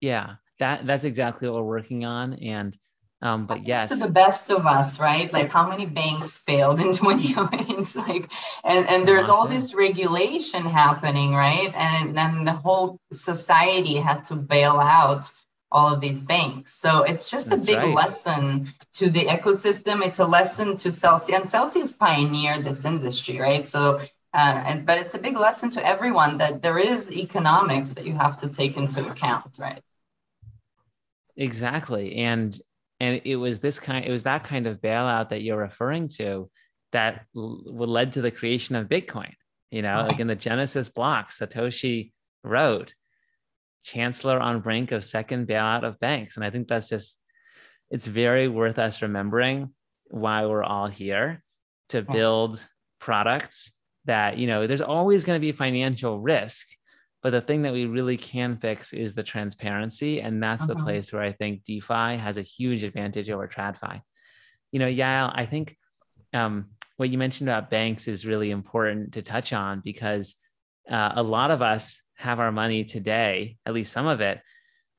Yeah 0.00 0.36
that 0.58 0.86
that's 0.86 1.04
exactly 1.04 1.48
what 1.48 1.58
we're 1.58 1.68
working 1.68 2.04
on 2.04 2.34
and 2.34 2.76
um, 3.20 3.46
but 3.46 3.66
yes, 3.66 3.88
to 3.88 3.96
the 3.96 4.08
best 4.08 4.50
of 4.52 4.64
us, 4.64 5.00
right? 5.00 5.32
Like 5.32 5.50
how 5.50 5.68
many 5.68 5.86
banks 5.86 6.38
failed 6.38 6.78
in 6.78 6.92
2008? 6.92 7.96
like, 7.96 8.30
and, 8.62 8.88
and 8.88 9.08
there's 9.08 9.28
all 9.28 9.48
this 9.48 9.74
regulation 9.74 10.64
happening, 10.64 11.34
right? 11.34 11.72
And 11.74 12.16
then 12.16 12.44
the 12.44 12.52
whole 12.52 13.00
society 13.12 13.96
had 13.96 14.22
to 14.26 14.36
bail 14.36 14.78
out 14.78 15.32
all 15.70 15.92
of 15.92 16.00
these 16.00 16.20
banks. 16.20 16.74
So 16.74 17.02
it's 17.02 17.30
just 17.30 17.50
That's 17.50 17.64
a 17.64 17.66
big 17.66 17.76
right. 17.76 17.94
lesson 17.94 18.72
to 18.94 19.10
the 19.10 19.26
ecosystem. 19.26 20.06
It's 20.06 20.18
a 20.20 20.26
lesson 20.26 20.76
to 20.78 20.92
Celsius, 20.92 21.40
and 21.40 21.50
Celsius 21.50 21.92
pioneered 21.92 22.64
this 22.64 22.84
industry, 22.84 23.38
right? 23.40 23.66
So, 23.66 23.96
uh, 24.32 24.62
and 24.66 24.86
but 24.86 24.98
it's 24.98 25.14
a 25.14 25.18
big 25.18 25.36
lesson 25.36 25.70
to 25.70 25.84
everyone 25.84 26.38
that 26.38 26.62
there 26.62 26.78
is 26.78 27.10
economics 27.10 27.90
that 27.90 28.06
you 28.06 28.14
have 28.14 28.40
to 28.40 28.48
take 28.48 28.76
into 28.76 29.06
account, 29.06 29.58
right? 29.58 29.82
Exactly, 31.38 32.16
and 32.16 32.58
and 33.00 33.20
it 33.24 33.36
was 33.36 33.60
this 33.60 33.78
kind 33.78 34.04
it 34.04 34.10
was 34.10 34.24
that 34.24 34.44
kind 34.44 34.66
of 34.66 34.80
bailout 34.80 35.30
that 35.30 35.42
you're 35.42 35.58
referring 35.58 36.08
to 36.08 36.50
that 36.92 37.24
l- 37.36 37.62
led 37.66 38.12
to 38.12 38.22
the 38.22 38.30
creation 38.30 38.76
of 38.76 38.88
bitcoin 38.88 39.32
you 39.70 39.82
know 39.82 40.04
like 40.08 40.20
in 40.20 40.26
the 40.26 40.34
genesis 40.34 40.88
block 40.88 41.30
satoshi 41.30 42.12
wrote 42.42 42.94
chancellor 43.84 44.40
on 44.40 44.60
brink 44.60 44.92
of 44.92 45.04
second 45.04 45.46
bailout 45.46 45.84
of 45.84 45.98
banks. 46.00 46.36
And 46.36 46.44
i 46.44 46.50
think 46.50 46.68
that's 46.68 46.88
just 46.88 47.18
it's 47.90 48.06
very 48.06 48.48
worth 48.48 48.78
us 48.78 49.02
remembering 49.02 49.70
why 50.10 50.46
we're 50.46 50.64
all 50.64 50.88
here 50.88 51.42
to 51.90 52.02
build 52.02 52.66
products 52.98 53.72
that 54.06 54.38
you 54.38 54.46
know 54.46 54.66
there's 54.66 54.82
always 54.82 55.24
going 55.24 55.40
to 55.40 55.46
be 55.46 55.52
financial 55.52 56.18
risk 56.18 56.66
but 57.22 57.30
the 57.30 57.40
thing 57.40 57.62
that 57.62 57.72
we 57.72 57.86
really 57.86 58.16
can 58.16 58.56
fix 58.56 58.92
is 58.92 59.14
the 59.14 59.22
transparency. 59.22 60.20
And 60.20 60.42
that's 60.42 60.62
uh-huh. 60.62 60.74
the 60.74 60.84
place 60.84 61.12
where 61.12 61.22
I 61.22 61.32
think 61.32 61.64
DeFi 61.64 62.16
has 62.16 62.36
a 62.36 62.42
huge 62.42 62.84
advantage 62.84 63.28
over 63.28 63.48
TradFi. 63.48 64.00
You 64.70 64.78
know, 64.78 64.86
Yael, 64.86 65.32
I 65.34 65.44
think 65.44 65.76
um, 66.32 66.66
what 66.96 67.10
you 67.10 67.18
mentioned 67.18 67.48
about 67.48 67.70
banks 67.70 68.06
is 68.06 68.26
really 68.26 68.50
important 68.50 69.14
to 69.14 69.22
touch 69.22 69.52
on 69.52 69.80
because 69.84 70.36
uh, 70.88 71.12
a 71.16 71.22
lot 71.22 71.50
of 71.50 71.62
us 71.62 72.00
have 72.16 72.40
our 72.40 72.52
money 72.52 72.84
today, 72.84 73.56
at 73.66 73.74
least 73.74 73.92
some 73.92 74.06
of 74.06 74.20
it, 74.20 74.40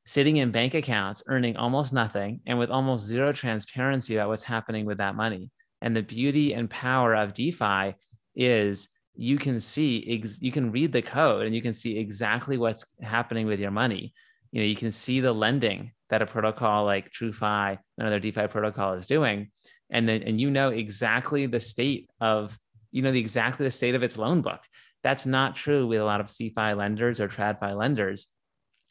sitting 0.05 0.37
in 0.37 0.51
bank 0.51 0.73
accounts, 0.73 1.23
earning 1.27 1.55
almost 1.55 1.93
nothing 1.93 2.41
and 2.45 2.57
with 2.57 2.69
almost 2.69 3.05
zero 3.05 3.31
transparency 3.31 4.15
about 4.15 4.29
what's 4.29 4.43
happening 4.43 4.85
with 4.85 4.97
that 4.97 5.15
money. 5.15 5.51
And 5.81 5.95
the 5.95 6.01
beauty 6.01 6.53
and 6.53 6.69
power 6.69 7.15
of 7.15 7.33
DeFi 7.33 7.95
is 8.35 8.89
you 9.21 9.37
can 9.37 9.59
see 9.59 10.21
ex- 10.23 10.41
you 10.41 10.51
can 10.51 10.71
read 10.71 10.91
the 10.93 11.01
code 11.01 11.45
and 11.45 11.53
you 11.53 11.61
can 11.61 11.73
see 11.73 11.97
exactly 11.97 12.57
what's 12.57 12.85
happening 13.01 13.45
with 13.47 13.59
your 13.59 13.71
money 13.71 14.13
you 14.51 14.61
know 14.61 14.67
you 14.67 14.75
can 14.75 14.91
see 14.91 15.19
the 15.19 15.33
lending 15.33 15.91
that 16.09 16.21
a 16.21 16.25
protocol 16.25 16.85
like 16.85 17.11
TrueFi, 17.11 17.77
another 17.97 18.19
DeFi 18.19 18.47
protocol, 18.47 18.93
is 18.93 19.05
doing, 19.05 19.51
and 19.89 20.07
then 20.07 20.23
and 20.23 20.41
you 20.41 20.49
know 20.49 20.69
exactly 20.69 21.45
the 21.45 21.59
state 21.59 22.09
of 22.19 22.57
you 22.91 23.01
know 23.01 23.11
the 23.11 23.19
exactly 23.19 23.65
the 23.65 23.71
state 23.71 23.95
of 23.95 24.03
its 24.03 24.17
loan 24.17 24.41
book. 24.41 24.61
That's 25.03 25.25
not 25.25 25.55
true 25.55 25.87
with 25.87 26.01
a 26.01 26.05
lot 26.05 26.19
of 26.19 26.27
CeFi 26.27 26.75
lenders 26.75 27.19
or 27.19 27.27
TradFi 27.27 27.77
lenders. 27.77 28.27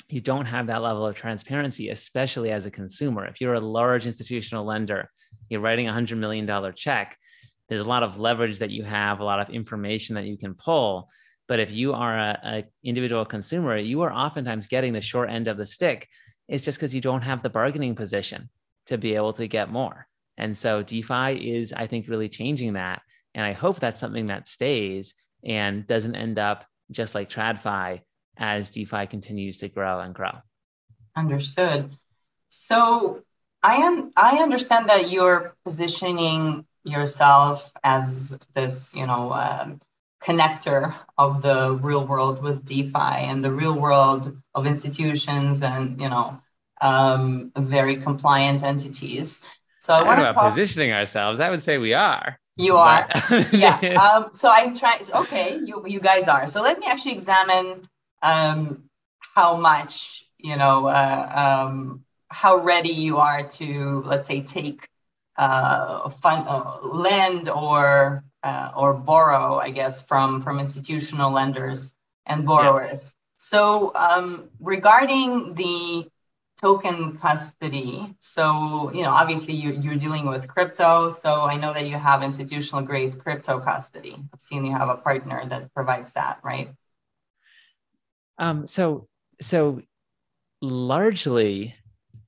You 0.08 0.20
don't 0.20 0.46
have 0.46 0.68
that 0.68 0.82
level 0.82 1.06
of 1.06 1.16
transparency, 1.16 1.90
especially 1.90 2.50
as 2.50 2.64
a 2.64 2.70
consumer. 2.70 3.26
If 3.26 3.40
you're 3.40 3.54
a 3.54 3.60
large 3.60 4.06
institutional 4.06 4.64
lender, 4.64 5.10
you're 5.50 5.60
writing 5.60 5.88
a 5.88 5.92
hundred 5.92 6.18
million 6.18 6.46
dollar 6.46 6.72
check 6.72 7.18
there's 7.68 7.80
a 7.80 7.88
lot 7.88 8.02
of 8.02 8.18
leverage 8.18 8.58
that 8.60 8.70
you 8.70 8.82
have, 8.84 9.20
a 9.20 9.24
lot 9.24 9.40
of 9.40 9.50
information 9.50 10.14
that 10.14 10.24
you 10.24 10.38
can 10.38 10.54
pull. 10.54 11.08
But 11.46 11.60
if 11.60 11.70
you 11.70 11.94
are 11.94 12.18
a, 12.18 12.40
a 12.44 12.64
individual 12.82 13.24
consumer, 13.24 13.76
you 13.76 14.02
are 14.02 14.12
oftentimes 14.12 14.66
getting 14.66 14.92
the 14.92 15.00
short 15.00 15.30
end 15.30 15.48
of 15.48 15.56
the 15.56 15.66
stick. 15.66 16.08
It's 16.48 16.64
just 16.64 16.78
because 16.78 16.94
you 16.94 17.00
don't 17.00 17.22
have 17.22 17.42
the 17.42 17.50
bargaining 17.50 17.94
position 17.94 18.48
to 18.86 18.98
be 18.98 19.14
able 19.14 19.34
to 19.34 19.46
get 19.46 19.70
more. 19.70 20.06
And 20.36 20.56
so 20.56 20.82
DeFi 20.82 21.56
is, 21.56 21.72
I 21.72 21.86
think, 21.86 22.08
really 22.08 22.28
changing 22.28 22.74
that. 22.74 23.02
And 23.34 23.44
I 23.44 23.52
hope 23.52 23.80
that's 23.80 24.00
something 24.00 24.26
that 24.26 24.48
stays 24.48 25.14
and 25.44 25.86
doesn't 25.86 26.16
end 26.16 26.38
up 26.38 26.64
just 26.90 27.14
like 27.14 27.28
TradFi 27.28 28.00
as 28.36 28.70
DeFi 28.70 29.06
continues 29.06 29.58
to 29.58 29.68
grow 29.68 30.00
and 30.00 30.14
grow. 30.14 30.32
Understood. 31.16 31.90
So 32.48 33.22
I 33.62 33.82
un- 33.82 34.12
I 34.16 34.36
understand 34.38 34.88
that 34.88 35.10
you're 35.10 35.56
positioning 35.64 36.64
yourself 36.90 37.72
as 37.84 38.36
this, 38.54 38.94
you 38.94 39.06
know, 39.06 39.32
um, 39.32 39.80
connector 40.22 40.94
of 41.16 41.42
the 41.42 41.72
real 41.82 42.06
world 42.06 42.42
with 42.42 42.64
DeFi 42.64 42.92
and 43.28 43.44
the 43.44 43.52
real 43.52 43.74
world 43.74 44.36
of 44.54 44.66
institutions 44.66 45.62
and, 45.62 46.00
you 46.00 46.08
know, 46.08 46.40
um, 46.80 47.52
very 47.56 47.96
compliant 47.96 48.62
entities. 48.62 49.40
So 49.80 49.94
I, 49.94 50.00
I 50.00 50.02
want 50.02 50.20
to 50.20 50.32
talk 50.32 50.50
positioning 50.50 50.92
ourselves. 50.92 51.40
I 51.40 51.50
would 51.50 51.62
say 51.62 51.78
we 51.78 51.94
are. 51.94 52.38
You 52.56 52.76
are, 52.76 53.08
but... 53.28 53.52
yeah. 53.52 53.78
Um, 53.78 54.30
so 54.34 54.50
I'm 54.50 54.76
trying. 54.76 55.06
Okay, 55.12 55.60
you 55.64 55.84
you 55.86 56.00
guys 56.00 56.26
are. 56.26 56.48
So 56.48 56.60
let 56.60 56.80
me 56.80 56.88
actually 56.88 57.12
examine 57.12 57.88
um, 58.20 58.90
how 59.36 59.56
much 59.56 60.28
you 60.38 60.56
know, 60.56 60.86
uh, 60.86 61.66
um, 61.66 62.04
how 62.28 62.58
ready 62.58 62.90
you 62.90 63.18
are 63.18 63.42
to 63.42 64.02
let's 64.06 64.28
say 64.28 64.42
take 64.42 64.88
uh, 65.38 66.08
fund, 66.08 66.46
uh, 66.48 66.78
lend 66.82 67.48
or 67.48 68.24
uh, 68.42 68.72
or 68.76 68.92
borrow, 68.94 69.58
I 69.58 69.70
guess, 69.70 70.02
from 70.02 70.42
from 70.42 70.58
institutional 70.58 71.32
lenders 71.32 71.90
and 72.26 72.44
borrowers. 72.44 73.04
Yeah. 73.04 73.10
So 73.36 73.92
um, 73.94 74.50
regarding 74.60 75.54
the 75.54 76.10
token 76.60 77.18
custody, 77.18 78.16
so 78.18 78.90
you 78.92 79.02
know, 79.02 79.10
obviously 79.10 79.54
you, 79.54 79.78
you're 79.80 79.94
dealing 79.94 80.26
with 80.26 80.48
crypto. 80.48 81.10
So 81.12 81.42
I 81.42 81.56
know 81.56 81.72
that 81.72 81.86
you 81.86 81.96
have 81.96 82.24
institutional 82.24 82.82
grade 82.82 83.18
crypto 83.18 83.60
custody. 83.60 84.16
I've 84.34 84.42
seen 84.42 84.64
you 84.64 84.72
have 84.72 84.88
a 84.88 84.96
partner 84.96 85.46
that 85.48 85.72
provides 85.72 86.10
that, 86.12 86.40
right? 86.42 86.70
Um, 88.38 88.66
so 88.66 89.06
so 89.40 89.82
largely 90.60 91.76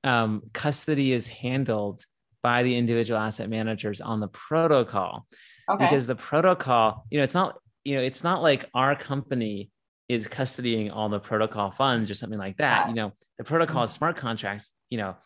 um, 0.05 0.42
custody 0.53 1.12
is 1.12 1.27
handled 1.27 2.07
by 2.42 2.62
the 2.62 2.76
individual 2.76 3.18
asset 3.18 3.48
managers 3.48 4.00
on 4.00 4.20
the 4.20 4.29
protocol. 4.29 5.26
Okay. 5.70 5.85
because 5.85 6.07
the 6.07 6.16
protocol 6.16 7.07
you 7.11 7.18
know 7.18 7.24
it's 7.24 7.35
not 7.35 7.59
you 7.85 7.94
know 7.96 8.03
it's 8.03 8.24
not 8.24 8.42
like 8.42 8.64
our 8.74 8.96
company 8.96 9.70
is 10.09 10.26
custodying 10.26 10.90
all 10.92 11.09
the 11.09 11.20
protocol 11.20 11.70
funds 11.70 12.11
or 12.11 12.14
something 12.14 12.38
like 12.38 12.57
that. 12.57 12.88
You 12.88 12.94
know 12.94 13.12
the 13.38 13.44
protocol 13.44 13.85
is 13.85 13.92
smart 13.92 14.16
contracts. 14.16 14.72
You 14.88 14.98
know 14.98 15.16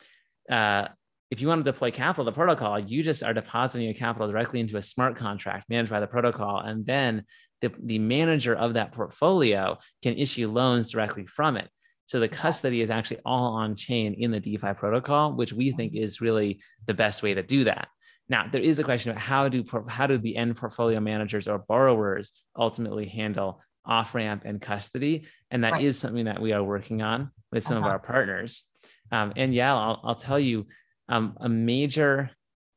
uh, 0.55 0.88
if 1.31 1.40
you 1.40 1.48
want 1.48 1.64
to 1.64 1.72
deploy 1.72 1.90
capital 1.90 2.24
the 2.24 2.33
protocol 2.33 2.79
you 2.79 3.03
just 3.03 3.22
are 3.22 3.33
depositing 3.33 3.87
your 3.87 3.94
capital 3.94 4.29
directly 4.29 4.61
into 4.61 4.77
a 4.77 4.83
smart 4.83 5.16
contract 5.16 5.70
managed 5.70 5.90
by 5.90 6.00
the 6.00 6.07
protocol. 6.07 6.59
And 6.59 6.85
then 6.85 7.24
the, 7.62 7.72
the 7.83 7.98
manager 7.98 8.55
of 8.55 8.74
that 8.74 8.92
portfolio 8.92 9.79
can 10.03 10.18
issue 10.18 10.50
loans 10.50 10.92
directly 10.92 11.27
from 11.27 11.57
it 11.57 11.70
so 12.07 12.21
the 12.21 12.29
custody 12.29 12.83
is 12.83 12.90
actually 12.90 13.21
all 13.25 13.55
on 13.55 13.77
chain 13.77 14.14
in 14.14 14.31
the 14.31 14.40
DeFi 14.40 14.75
protocol, 14.75 15.33
which 15.33 15.53
we 15.53 15.73
think 15.73 15.95
is 15.95 16.21
really 16.21 16.61
the 16.87 16.95
best 16.95 17.23
way 17.23 17.35
to 17.35 17.43
do 17.43 17.64
that. 17.64 17.88
Now, 18.29 18.47
there 18.51 18.61
is 18.61 18.79
a 18.79 18.85
question 18.85 19.11
about 19.11 19.23
how 19.23 19.49
do 19.49 19.64
how 19.88 20.07
do 20.07 20.19
the 20.19 20.37
end 20.37 20.57
portfolio 20.57 21.01
managers 21.01 21.47
or 21.47 21.59
borrowers 21.59 22.33
ultimately 22.57 23.07
handle 23.07 23.61
off 23.85 24.14
ramp 24.14 24.43
and 24.45 24.61
custody. 24.61 25.27
And 25.51 25.64
that 25.64 25.73
right. 25.73 25.85
is 25.85 25.99
something 25.99 26.25
that 26.25 26.40
we 26.40 26.53
are 26.53 26.62
working 26.62 27.03
on 27.03 27.31
with 27.53 27.64
some 27.64 27.79
uh-huh. 27.79 27.87
of 27.87 27.93
our 27.93 27.99
partners. 27.99 28.64
Um, 29.12 29.35
and 29.37 29.55
yeah, 29.55 29.75
I'll, 29.75 30.01
I'll 30.03 30.14
tell 30.14 30.40
you 30.40 30.67
um, 31.09 31.37
a 31.40 31.49
major 31.49 32.31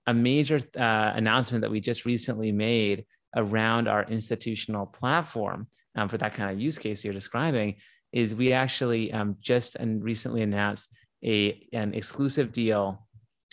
a 0.06 0.14
major 0.14 0.60
uh, 0.78 1.12
announcement 1.16 1.62
that 1.62 1.72
we 1.72 1.82
just 1.82 2.06
recently 2.06 2.52
made 2.52 3.06
around 3.36 3.90
our 3.90 4.04
institutional 4.04 4.86
platform 4.86 5.68
um, 5.96 6.08
for 6.08 6.18
that 6.18 6.34
kind 6.34 6.50
of 6.50 6.60
use 6.60 6.78
case 6.78 7.04
you're 7.04 7.14
describing 7.14 7.76
is 8.12 8.36
we 8.36 8.54
actually 8.54 9.12
um, 9.12 9.38
just 9.40 9.76
and 9.76 10.04
recently 10.04 10.42
announced 10.42 10.88
a 11.24 11.68
an 11.74 11.94
exclusive 11.94 12.52
deal 12.52 13.08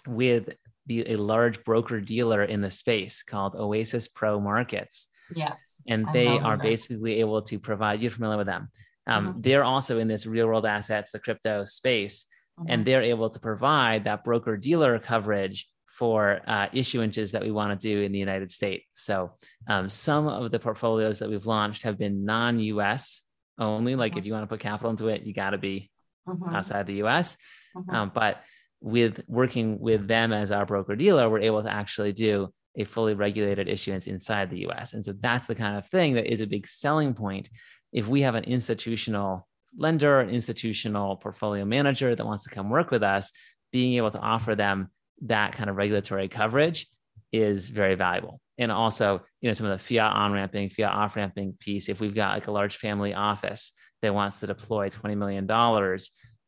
with 0.06 0.50
the, 0.86 1.12
a 1.12 1.16
large 1.16 1.64
broker 1.64 2.00
dealer 2.00 2.42
in 2.42 2.60
the 2.60 2.70
space 2.70 3.22
called 3.22 3.54
Oasis 3.54 4.08
Pro 4.08 4.40
Markets. 4.40 5.08
Yes. 5.34 5.58
And 5.86 6.06
they 6.12 6.28
are 6.28 6.56
basically 6.56 7.20
able 7.20 7.42
to 7.42 7.58
provide, 7.58 8.00
you're 8.00 8.10
familiar 8.10 8.38
with 8.38 8.46
them. 8.46 8.68
Um, 9.06 9.28
mm-hmm. 9.28 9.40
They're 9.40 9.64
also 9.64 9.98
in 9.98 10.08
this 10.08 10.26
real 10.26 10.46
world 10.46 10.66
assets, 10.66 11.12
the 11.12 11.18
crypto 11.18 11.64
space, 11.64 12.26
mm-hmm. 12.58 12.70
and 12.70 12.84
they're 12.86 13.02
able 13.02 13.30
to 13.30 13.40
provide 13.40 14.04
that 14.04 14.24
broker 14.24 14.56
dealer 14.56 14.98
coverage 14.98 15.68
for 15.86 16.40
uh, 16.46 16.68
issuances 16.70 17.32
that 17.32 17.42
we 17.42 17.50
want 17.50 17.78
to 17.78 17.88
do 17.88 18.02
in 18.02 18.12
the 18.12 18.18
United 18.18 18.50
States. 18.50 18.84
So 18.94 19.32
um, 19.68 19.88
some 19.88 20.26
of 20.26 20.50
the 20.50 20.58
portfolios 20.58 21.18
that 21.20 21.30
we've 21.30 21.46
launched 21.46 21.82
have 21.82 21.98
been 21.98 22.24
non-US 22.24 23.22
only. 23.58 23.96
Like 23.96 24.12
mm-hmm. 24.12 24.18
if 24.20 24.26
you 24.26 24.32
want 24.32 24.44
to 24.44 24.48
put 24.48 24.60
capital 24.60 24.90
into 24.90 25.08
it, 25.08 25.22
you 25.22 25.32
got 25.32 25.50
to 25.50 25.58
be 25.58 25.90
mm-hmm. 26.28 26.54
outside 26.54 26.86
the 26.86 27.02
US. 27.04 27.36
Mm-hmm. 27.76 27.94
Um, 27.94 28.12
but 28.14 28.42
with 28.80 29.22
working 29.26 29.80
with 29.80 30.06
them 30.06 30.32
as 30.32 30.50
our 30.50 30.66
broker 30.66 30.96
dealer, 30.96 31.28
we're 31.28 31.40
able 31.40 31.62
to 31.62 31.72
actually 31.72 32.12
do 32.12 32.52
a 32.76 32.84
fully 32.84 33.14
regulated 33.14 33.68
issuance 33.68 34.06
inside 34.06 34.50
the 34.50 34.66
US. 34.68 34.94
And 34.94 35.04
so 35.04 35.14
that's 35.20 35.46
the 35.46 35.54
kind 35.54 35.76
of 35.76 35.86
thing 35.86 36.14
that 36.14 36.30
is 36.30 36.40
a 36.40 36.46
big 36.46 36.66
selling 36.66 37.14
point. 37.14 37.48
If 37.92 38.08
we 38.08 38.22
have 38.22 38.34
an 38.34 38.44
institutional 38.44 39.46
lender, 39.76 40.20
an 40.20 40.30
institutional 40.30 41.16
portfolio 41.16 41.64
manager 41.64 42.14
that 42.14 42.26
wants 42.26 42.44
to 42.44 42.50
come 42.50 42.70
work 42.70 42.90
with 42.90 43.02
us, 43.02 43.30
being 43.72 43.94
able 43.94 44.10
to 44.10 44.20
offer 44.20 44.54
them 44.54 44.90
that 45.22 45.52
kind 45.52 45.70
of 45.70 45.76
regulatory 45.76 46.28
coverage 46.28 46.86
is 47.32 47.70
very 47.70 47.94
valuable. 47.94 48.40
And 48.58 48.70
also, 48.70 49.22
you 49.40 49.48
know, 49.48 49.52
some 49.52 49.66
of 49.66 49.76
the 49.76 49.84
fiat 49.84 50.12
on 50.12 50.32
ramping, 50.32 50.70
fiat 50.70 50.92
off 50.92 51.16
ramping 51.16 51.54
piece. 51.58 51.88
If 51.88 52.00
we've 52.00 52.14
got 52.14 52.34
like 52.34 52.46
a 52.46 52.52
large 52.52 52.76
family 52.76 53.12
office 53.12 53.72
that 54.00 54.14
wants 54.14 54.40
to 54.40 54.46
deploy 54.46 54.90
$20 54.90 55.16
million, 55.16 55.44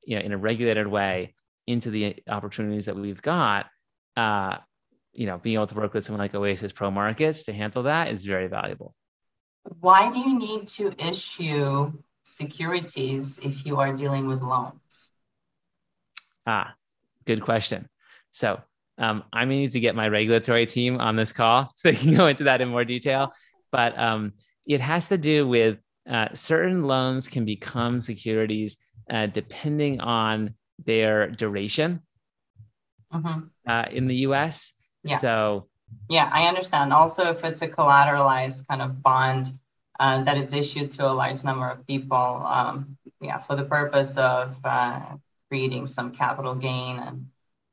you 0.05 0.17
know, 0.17 0.25
in 0.25 0.33
a 0.33 0.39
regulated 0.39 0.87
way 0.87 1.35
into 1.67 1.91
the 1.91 2.17
opportunities 2.29 2.87
that 2.87 2.97
we've 2.97 3.21
got, 3.21 3.67
uh, 4.17 4.59
you 5.13 5.27
know, 5.27 5.39
being 5.39 5.57
able 5.57 5.67
to 5.67 5.75
work 5.75 5.95
with 5.95 6.05
someone 6.05 6.21
like 6.21 6.35
Oasis 6.35 6.73
Pro 6.73 6.91
Markets 6.91 7.45
to 7.45 7.53
handle 7.53 7.85
that 7.85 8.09
is 8.09 8.23
very 8.23 8.47
valuable. 8.47 8.95
Why 9.81 10.13
do 10.13 10.19
you 10.19 10.39
need 10.39 10.69
to 10.69 10.93
issue 10.99 11.93
securities 12.23 13.39
if 13.43 13.67
you 13.67 13.81
are 13.81 13.93
dealing 13.93 14.29
with 14.29 14.43
loans? 14.43 15.09
Ah, 16.47 16.75
good 17.25 17.43
question. 17.43 17.89
So 18.31 18.61
um, 18.99 19.25
I 19.33 19.45
may 19.45 19.59
need 19.59 19.73
to 19.73 19.81
get 19.81 19.95
my 19.95 20.09
regulatory 20.09 20.67
team 20.67 21.01
on 21.01 21.17
this 21.17 21.33
call 21.33 21.69
so 21.77 21.91
they 21.91 21.97
can 21.97 22.15
go 22.17 22.27
into 22.27 22.45
that 22.45 22.61
in 22.61 22.69
more 22.69 22.85
detail. 22.85 23.33
But 23.71 23.99
um, 23.99 24.33
it 24.67 24.81
has 24.81 25.09
to 25.09 25.19
do 25.19 25.47
with 25.47 25.79
uh, 26.09 26.29
certain 26.35 26.85
loans 26.85 27.29
can 27.29 27.45
become 27.45 28.01
securities 28.01 28.77
uh, 29.11 29.27
depending 29.27 30.01
on 30.01 30.55
their 30.85 31.29
duration 31.29 32.01
mm-hmm. 33.13 33.41
uh, 33.69 33.85
in 33.91 34.07
the 34.07 34.17
US. 34.17 34.73
Yeah. 35.03 35.19
So, 35.19 35.69
yeah, 36.09 36.31
I 36.33 36.47
understand. 36.47 36.93
Also, 36.93 37.31
if 37.31 37.45
it's 37.45 37.63
a 37.63 37.69
collateralized 37.69 38.67
kind 38.69 38.83
of 38.83 39.03
bond 39.03 39.59
uh, 39.99 40.23
that 40.25 40.37
is 40.37 40.53
issued 40.53 40.91
to 40.91 41.09
a 41.09 41.13
large 41.13 41.45
number 41.45 41.69
of 41.69 41.87
people, 41.87 42.17
um, 42.17 42.97
yeah, 43.21 43.39
for 43.39 43.57
the 43.57 43.65
purpose 43.65 44.17
of 44.17 44.57
uh, 44.65 45.01
creating 45.49 45.87
some 45.87 46.13
capital 46.13 46.55
gain 46.55 46.99
and 46.99 47.27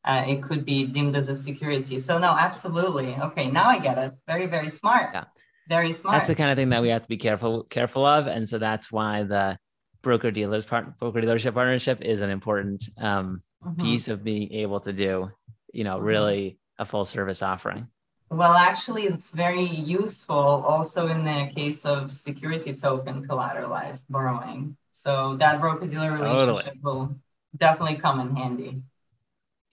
uh, 0.06 0.24
it 0.28 0.44
could 0.44 0.66
be 0.66 0.86
deemed 0.86 1.16
as 1.16 1.30
a 1.30 1.36
security. 1.36 2.00
So 2.00 2.18
no, 2.18 2.32
absolutely. 2.32 3.16
Okay, 3.16 3.50
now 3.50 3.70
I 3.70 3.80
get 3.80 3.98
it. 3.98 4.14
Very, 4.28 4.46
very 4.46 4.70
smart. 4.70 5.12
Yeah. 5.14 5.26
Very 5.70 5.94
smart. 5.94 6.18
That's 6.18 6.28
the 6.28 6.36
kind 6.36 6.52
of 6.52 6.58
thing 6.58 6.70
that 6.70 6.82
we 6.82 6.90
have 6.90 7.04
to 7.04 7.08
be 7.08 7.18
careful 7.18 7.64
careful 7.64 8.06
of, 8.06 8.28
and 8.28 8.48
so 8.48 8.58
that's 8.58 8.92
why 8.92 9.24
the 9.24 9.58
broker 10.02 10.30
dealers 10.30 10.66
part 10.66 11.00
broker 11.00 11.22
dealership 11.22 11.54
partnership 11.54 12.02
is 12.02 12.22
an 12.22 12.30
important 12.30 12.84
um, 12.98 13.42
mm-hmm. 13.64 13.82
piece 13.82 14.10
of 14.10 14.24
being 14.24 14.52
able 14.52 14.82
to 14.82 14.92
do, 14.92 15.32
you 15.72 15.86
know, 15.86 15.96
mm-hmm. 15.96 16.06
really 16.06 16.60
a 16.80 16.86
full 16.86 17.06
service 17.06 17.42
offering. 17.42 17.88
Well, 18.30 18.54
actually, 18.54 19.04
it's 19.04 19.30
very 19.30 19.66
useful 19.66 20.36
also 20.36 21.08
in 21.08 21.24
the 21.24 21.52
case 21.56 21.86
of 21.86 22.12
security 22.12 22.74
token 22.74 23.28
collateralized 23.28 24.02
borrowing. 24.10 24.76
So 25.04 25.38
that 25.38 25.62
broker 25.62 25.88
dealer 25.88 26.12
relationship 26.12 26.66
totally. 26.66 26.80
will 26.82 27.16
definitely 27.58 27.98
come 27.98 28.20
in 28.20 28.36
handy. 28.36 28.82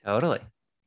Totally. 0.04 0.40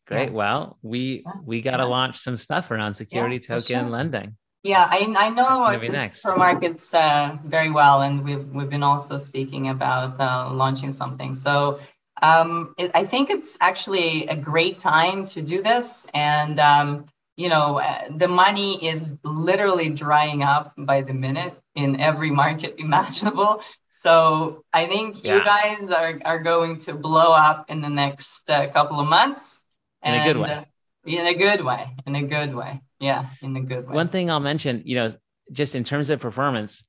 Great. 0.08 0.30
Yeah. 0.30 0.36
Well, 0.36 0.78
we 0.82 1.26
we 1.46 1.62
got 1.62 1.78
to 1.78 1.86
launch 1.86 2.18
some 2.18 2.38
stuff 2.38 2.72
around 2.72 2.96
security 2.96 3.36
yeah, 3.36 3.56
token 3.56 3.82
sure. 3.82 3.90
lending. 3.90 4.38
Yeah, 4.64 4.88
I, 4.90 5.14
I 5.18 5.30
know 5.30 5.78
for 6.22 6.38
markets 6.38 6.94
uh, 6.94 7.38
very 7.46 7.70
well, 7.70 8.02
and 8.02 8.24
we've 8.24 8.48
we've 8.48 8.70
been 8.70 8.84
also 8.84 9.18
speaking 9.18 9.70
about 9.70 10.20
uh, 10.20 10.50
launching 10.54 10.92
something. 10.94 11.36
So 11.36 11.80
um, 12.22 12.74
it, 12.78 12.92
I 12.94 13.04
think 13.06 13.30
it's 13.30 13.58
actually 13.60 14.28
a 14.28 14.36
great 14.36 14.78
time 14.78 15.26
to 15.28 15.42
do 15.42 15.62
this, 15.62 16.08
and 16.14 16.60
um, 16.62 17.06
you 17.36 17.50
know 17.50 17.80
uh, 17.80 18.04
the 18.16 18.28
money 18.28 18.86
is 18.88 19.12
literally 19.24 19.90
drying 19.90 20.44
up 20.44 20.74
by 20.78 21.02
the 21.02 21.14
minute 21.14 21.60
in 21.76 22.00
every 22.00 22.32
market 22.32 22.76
imaginable. 22.78 23.62
So 24.04 24.66
I 24.74 24.86
think 24.88 25.24
yeah. 25.24 25.36
you 25.36 25.44
guys 25.46 25.90
are, 25.90 26.20
are 26.26 26.44
going 26.44 26.78
to 26.80 26.94
blow 26.94 27.32
up 27.32 27.70
in 27.70 27.80
the 27.80 27.88
next 27.88 28.50
uh, 28.50 28.68
couple 28.68 29.00
of 29.00 29.08
months. 29.08 29.62
In 30.04 30.14
a 30.14 30.26
good 30.26 30.38
way. 30.38 30.52
Uh, 30.52 30.64
in 31.06 31.26
a 31.26 31.34
good 31.34 31.64
way. 31.64 31.96
In 32.06 32.16
a 32.16 32.24
good 32.24 32.54
way. 32.54 32.82
Yeah, 33.00 33.28
in 33.42 33.56
a 33.56 33.62
good 33.62 33.88
way. 33.88 33.96
One 33.96 34.10
thing 34.10 34.30
I'll 34.30 34.42
mention, 34.42 34.82
you 34.84 34.96
know, 34.96 35.14
just 35.54 35.74
in 35.74 35.86
terms 35.86 36.10
of 36.10 36.20
performance, 36.20 36.84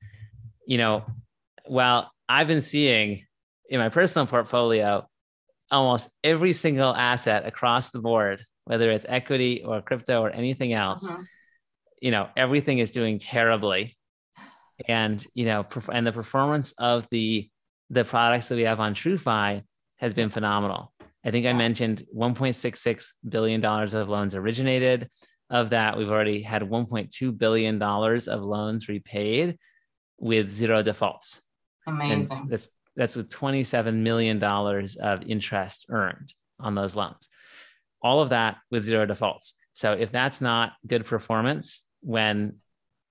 you 0.67 0.77
know, 0.77 1.05
well, 1.69 2.11
I've 2.27 2.47
been 2.47 2.61
seeing 2.61 3.23
in 3.69 3.79
my 3.79 3.87
personal 3.87 4.27
portfolio 4.27 5.07
almost 5.71 6.09
every 6.21 6.51
single 6.51 6.93
asset 6.93 7.45
across 7.45 7.91
the 7.91 7.99
board, 7.99 8.45
whether 8.65 8.91
it's 8.91 9.05
equity 9.07 9.63
or 9.63 9.81
crypto 9.81 10.21
or 10.21 10.31
anything 10.31 10.73
else, 10.73 11.09
uh-huh. 11.09 11.23
you 12.01 12.11
know, 12.11 12.27
everything 12.35 12.79
is 12.79 12.91
doing 12.91 13.19
terribly 13.19 13.95
and 14.87 15.25
you 15.33 15.45
know 15.45 15.65
and 15.91 16.05
the 16.05 16.11
performance 16.11 16.73
of 16.77 17.07
the 17.11 17.49
the 17.89 18.03
products 18.03 18.47
that 18.47 18.55
we 18.55 18.63
have 18.63 18.79
on 18.79 18.95
TrueFi 18.95 19.61
has 19.97 20.13
been 20.13 20.29
phenomenal. 20.29 20.91
I 21.23 21.31
think 21.31 21.45
I 21.45 21.53
mentioned 21.53 22.03
1.66 22.15 23.05
billion 23.27 23.61
dollars 23.61 23.93
of 23.93 24.09
loans 24.09 24.35
originated. 24.35 25.09
Of 25.49 25.69
that, 25.69 25.95
we've 25.95 26.09
already 26.09 26.41
had 26.41 26.63
1.2 26.63 27.37
billion 27.37 27.77
dollars 27.77 28.27
of 28.27 28.43
loans 28.43 28.87
repaid 28.87 29.57
with 30.17 30.51
zero 30.51 30.81
defaults. 30.81 31.41
Amazing. 31.87 32.31
And 32.31 32.49
that's 32.49 32.69
that's 32.95 33.15
with 33.15 33.29
27 33.29 34.03
million 34.03 34.39
dollars 34.39 34.95
of 34.95 35.23
interest 35.23 35.85
earned 35.89 36.33
on 36.59 36.75
those 36.75 36.95
loans. 36.95 37.29
All 38.01 38.21
of 38.21 38.29
that 38.29 38.57
with 38.71 38.83
zero 38.85 39.05
defaults. 39.05 39.53
So 39.73 39.93
if 39.93 40.11
that's 40.11 40.41
not 40.41 40.73
good 40.87 41.05
performance 41.05 41.83
when 42.01 42.57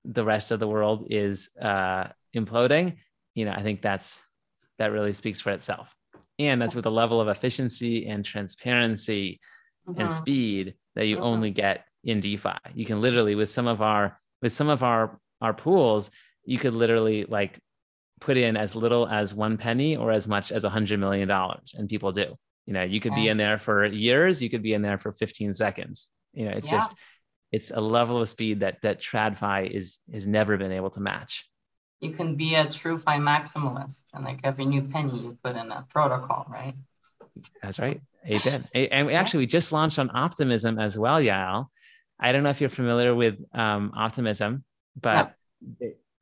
the 0.04 0.24
rest 0.24 0.50
of 0.50 0.60
the 0.60 0.68
world 0.68 1.06
is 1.10 1.48
uh, 1.60 2.04
imploding, 2.34 2.96
you 3.34 3.44
know, 3.44 3.52
I 3.52 3.62
think 3.62 3.82
that's 3.82 4.20
that 4.78 4.92
really 4.92 5.12
speaks 5.12 5.40
for 5.40 5.50
itself. 5.50 5.94
And 6.38 6.60
that's 6.60 6.74
with 6.74 6.86
a 6.86 6.90
level 6.90 7.20
of 7.20 7.28
efficiency 7.28 8.06
and 8.06 8.24
transparency 8.24 9.40
and 9.86 10.02
uh-huh. 10.02 10.14
speed 10.16 10.74
that 10.96 11.06
you 11.06 11.18
uh-huh. 11.18 11.26
only 11.26 11.50
get 11.50 11.84
in 12.02 12.20
DeFi. 12.20 12.58
You 12.74 12.84
can 12.84 13.00
literally 13.00 13.34
with 13.34 13.50
some 13.50 13.66
of 13.66 13.82
our 13.82 14.18
with 14.42 14.52
some 14.52 14.68
of 14.68 14.82
our 14.82 15.18
our 15.40 15.54
pools, 15.54 16.10
you 16.44 16.58
could 16.58 16.74
literally 16.74 17.24
like 17.24 17.58
put 18.20 18.36
in 18.36 18.56
as 18.56 18.74
little 18.74 19.06
as 19.08 19.34
one 19.34 19.56
penny 19.56 19.96
or 19.96 20.10
as 20.10 20.26
much 20.26 20.52
as 20.52 20.64
a 20.64 20.70
hundred 20.70 21.00
million 21.00 21.28
dollars, 21.28 21.74
and 21.76 21.88
people 21.88 22.12
do. 22.12 22.34
You 22.66 22.72
know, 22.72 22.82
you 22.82 23.00
could 23.00 23.12
yeah. 23.12 23.18
be 23.18 23.28
in 23.28 23.36
there 23.36 23.58
for 23.58 23.84
years, 23.84 24.42
you 24.42 24.48
could 24.48 24.62
be 24.62 24.74
in 24.74 24.82
there 24.82 24.98
for 24.98 25.12
15 25.12 25.54
seconds. 25.54 26.08
You 26.32 26.46
know, 26.46 26.52
it's 26.52 26.70
yeah. 26.72 26.78
just 26.78 26.94
it's 27.54 27.70
a 27.70 27.80
level 27.80 28.20
of 28.20 28.28
speed 28.28 28.60
that 28.60 28.82
that 28.82 29.00
TradFi 29.00 29.70
is 29.70 29.98
has 30.12 30.26
never 30.26 30.56
been 30.56 30.72
able 30.72 30.90
to 30.90 31.00
match. 31.00 31.48
You 32.00 32.10
can 32.10 32.34
be 32.34 32.56
a 32.56 32.68
true 32.68 32.98
TrueFi 32.98 33.18
maximalist, 33.30 34.02
and 34.12 34.24
like 34.24 34.40
every 34.42 34.66
new 34.66 34.82
penny 34.82 35.20
you 35.20 35.38
put 35.42 35.54
in 35.54 35.70
a 35.70 35.86
protocol, 35.88 36.46
right? 36.50 36.74
That's 37.62 37.78
right. 37.78 38.00
Amen. 38.26 38.66
And 38.74 39.06
we 39.06 39.14
actually 39.14 39.40
we 39.40 39.46
just 39.46 39.70
launched 39.70 39.98
on 40.00 40.10
Optimism 40.10 40.80
as 40.80 40.98
well, 40.98 41.20
Yael. 41.20 41.66
I 42.18 42.32
don't 42.32 42.42
know 42.42 42.50
if 42.50 42.60
you're 42.60 42.70
familiar 42.70 43.14
with 43.14 43.36
um, 43.52 43.92
Optimism, 43.96 44.64
but 45.00 45.34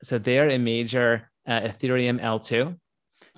so 0.03 0.19
they're 0.19 0.51
a 0.51 0.59
major 0.59 1.31
uh, 1.47 1.61
Ethereum 1.61 2.21
L2. 2.21 2.77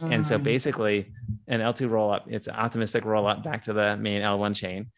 Mm-hmm. 0.00 0.12
And 0.12 0.26
so 0.26 0.38
mm. 0.38 0.42
basically, 0.42 1.12
an 1.46 1.60
L2 1.60 1.88
rollup, 1.88 2.22
it's 2.26 2.48
an 2.48 2.56
optimistic 2.56 3.04
rollup 3.04 3.44
back 3.44 3.62
to 3.64 3.72
the 3.72 3.96
main 3.96 4.22
L1 4.22 4.56
chain. 4.56 4.90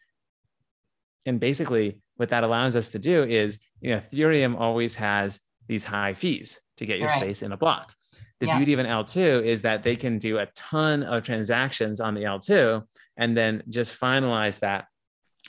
And 1.27 1.39
basically, 1.39 1.99
what 2.17 2.29
that 2.29 2.43
allows 2.43 2.75
us 2.75 2.89
to 2.89 2.99
do 2.99 3.23
is, 3.23 3.59
you 3.81 3.91
know, 3.91 3.99
Ethereum 3.99 4.59
always 4.59 4.95
has 4.95 5.39
these 5.67 5.83
high 5.83 6.13
fees 6.13 6.59
to 6.77 6.85
get 6.85 6.99
your 6.99 7.07
right. 7.07 7.19
space 7.19 7.41
in 7.41 7.51
a 7.51 7.57
block. 7.57 7.93
The 8.39 8.47
yeah. 8.47 8.57
beauty 8.57 8.73
of 8.73 8.79
an 8.79 8.85
L2 8.85 9.43
is 9.43 9.63
that 9.63 9.83
they 9.83 9.95
can 9.95 10.19
do 10.19 10.37
a 10.37 10.47
ton 10.55 11.03
of 11.03 11.23
transactions 11.23 11.99
on 11.99 12.13
the 12.13 12.21
L2 12.21 12.83
and 13.17 13.35
then 13.35 13.63
just 13.69 13.99
finalize 13.99 14.59
that 14.59 14.85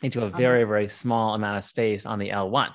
into 0.03 0.23
a 0.23 0.27
uh-huh. 0.27 0.37
very, 0.37 0.65
very 0.65 0.89
small 0.89 1.35
amount 1.35 1.59
of 1.59 1.65
space 1.65 2.07
on 2.07 2.19
the 2.19 2.31
L1. 2.31 2.67
And 2.67 2.75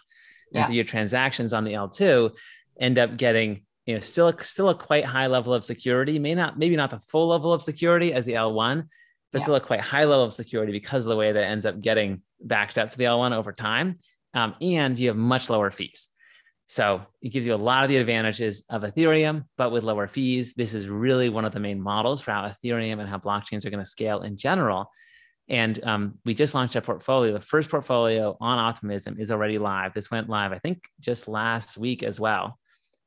yeah. 0.52 0.64
so 0.66 0.74
your 0.74 0.84
transactions 0.84 1.54
on 1.54 1.64
the 1.64 1.74
L2 1.74 2.32
end 2.80 3.00
up 3.00 3.18
getting 3.18 3.64
you 3.86 3.94
know 3.94 4.00
still 4.00 4.34
still 4.40 4.70
a 4.70 4.76
quite 4.76 5.06
high 5.06 5.28
level 5.28 5.54
of 5.54 5.64
security 5.64 6.18
may 6.20 6.34
not 6.34 6.58
maybe 6.58 6.76
not 6.76 6.90
the 6.90 7.00
full 7.00 7.28
level 7.28 7.52
of 7.54 7.62
security 7.62 8.14
as 8.14 8.26
the 8.26 8.34
l1 8.34 8.88
but 9.34 9.42
yeah. 9.42 9.44
still 9.44 9.56
a 9.56 9.60
quite 9.60 9.82
high 9.82 10.06
level 10.06 10.24
of 10.24 10.32
security 10.32 10.72
because 10.72 11.06
of 11.06 11.10
the 11.10 11.18
way 11.18 11.34
that 11.34 11.44
ends 11.44 11.66
up 11.66 11.82
getting 11.82 12.22
backed 12.42 12.78
up 12.78 12.92
to 12.92 12.98
the 12.98 13.04
l1 13.04 13.34
over 13.34 13.52
time 13.52 13.98
um, 14.34 14.56
and 14.62 14.98
you 14.98 15.10
have 15.10 15.18
much 15.18 15.50
lower 15.50 15.70
fees 15.70 16.08
so 16.68 17.02
it 17.22 17.30
gives 17.30 17.46
you 17.46 17.54
a 17.54 17.56
lot 17.56 17.84
of 17.84 17.90
the 17.90 17.98
advantages 17.98 18.64
of 18.70 18.84
ethereum 18.84 19.44
but 19.58 19.72
with 19.72 19.84
lower 19.84 20.08
fees 20.08 20.54
this 20.56 20.74
is 20.74 20.88
really 20.88 21.28
one 21.28 21.44
of 21.44 21.52
the 21.52 21.60
main 21.60 21.82
models 21.82 22.22
for 22.22 22.32
how 22.32 22.48
ethereum 22.48 23.00
and 23.00 23.10
how 23.10 23.18
blockchains 23.18 23.66
are 23.66 23.70
going 23.70 23.84
to 23.84 23.90
scale 23.90 24.22
in 24.22 24.38
general 24.38 24.90
and 25.50 25.84
um, 25.84 26.20
we 26.26 26.34
just 26.34 26.54
launched 26.54 26.76
a 26.76 26.82
portfolio. 26.82 27.34
The 27.34 27.42
first 27.42 27.70
portfolio 27.70 28.38
on 28.40 28.60
Optimism 28.60 29.18
is 29.20 29.32
already 29.32 29.58
live. 29.58 29.94
This 29.94 30.10
went 30.10 30.30
live, 30.30 30.54
I 30.54 30.60
think, 30.60 30.88
just 31.00 31.28
last 31.28 31.78
week 31.78 32.02
as 32.02 32.20
well. 32.20 32.58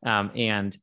Um, 0.04 0.30
and 0.36 0.76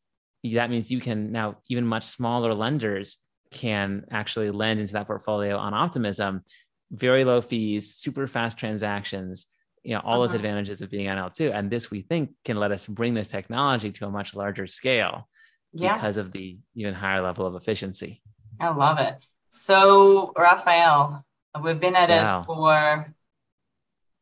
that 0.44 0.70
means 0.70 0.92
you 0.92 1.00
can 1.00 1.32
now, 1.32 1.58
even 1.70 1.86
much 1.86 2.06
smaller 2.06 2.54
lenders 2.54 3.18
can 3.54 4.06
actually 4.12 4.52
lend 4.52 4.80
into 4.80 4.94
that 4.94 5.08
portfolio 5.08 5.58
on 5.58 5.74
Optimism, 5.74 6.44
very 6.92 7.24
low 7.24 7.42
fees, 7.42 7.96
super 7.96 8.28
fast 8.28 8.58
transactions, 8.58 9.48
you 9.84 9.94
know, 9.94 10.02
all 10.04 10.16
uh-huh. 10.16 10.28
those 10.28 10.36
advantages 10.36 10.82
of 10.82 10.90
being 10.90 11.08
on 11.08 11.18
L2. 11.18 11.54
And 11.54 11.70
this, 11.70 11.92
we 11.92 12.02
think, 12.02 12.32
can 12.46 12.58
let 12.58 12.72
us 12.72 12.88
bring 12.88 13.14
this 13.14 13.28
technology 13.28 13.92
to 13.92 14.06
a 14.06 14.10
much 14.10 14.34
larger 14.34 14.68
scale 14.68 15.28
yeah. 15.74 15.94
because 15.94 16.18
of 16.18 16.32
the 16.32 16.58
even 16.76 16.94
higher 16.94 17.22
level 17.22 17.46
of 17.46 17.56
efficiency. 17.56 18.22
I 18.60 18.70
love 18.74 19.00
it. 19.00 19.16
So, 19.50 20.34
Rafael, 20.36 21.26
we've 21.62 21.80
been 21.80 21.96
at 21.96 22.10
wow. 22.10 22.42
it 22.42 22.46
for 22.46 23.14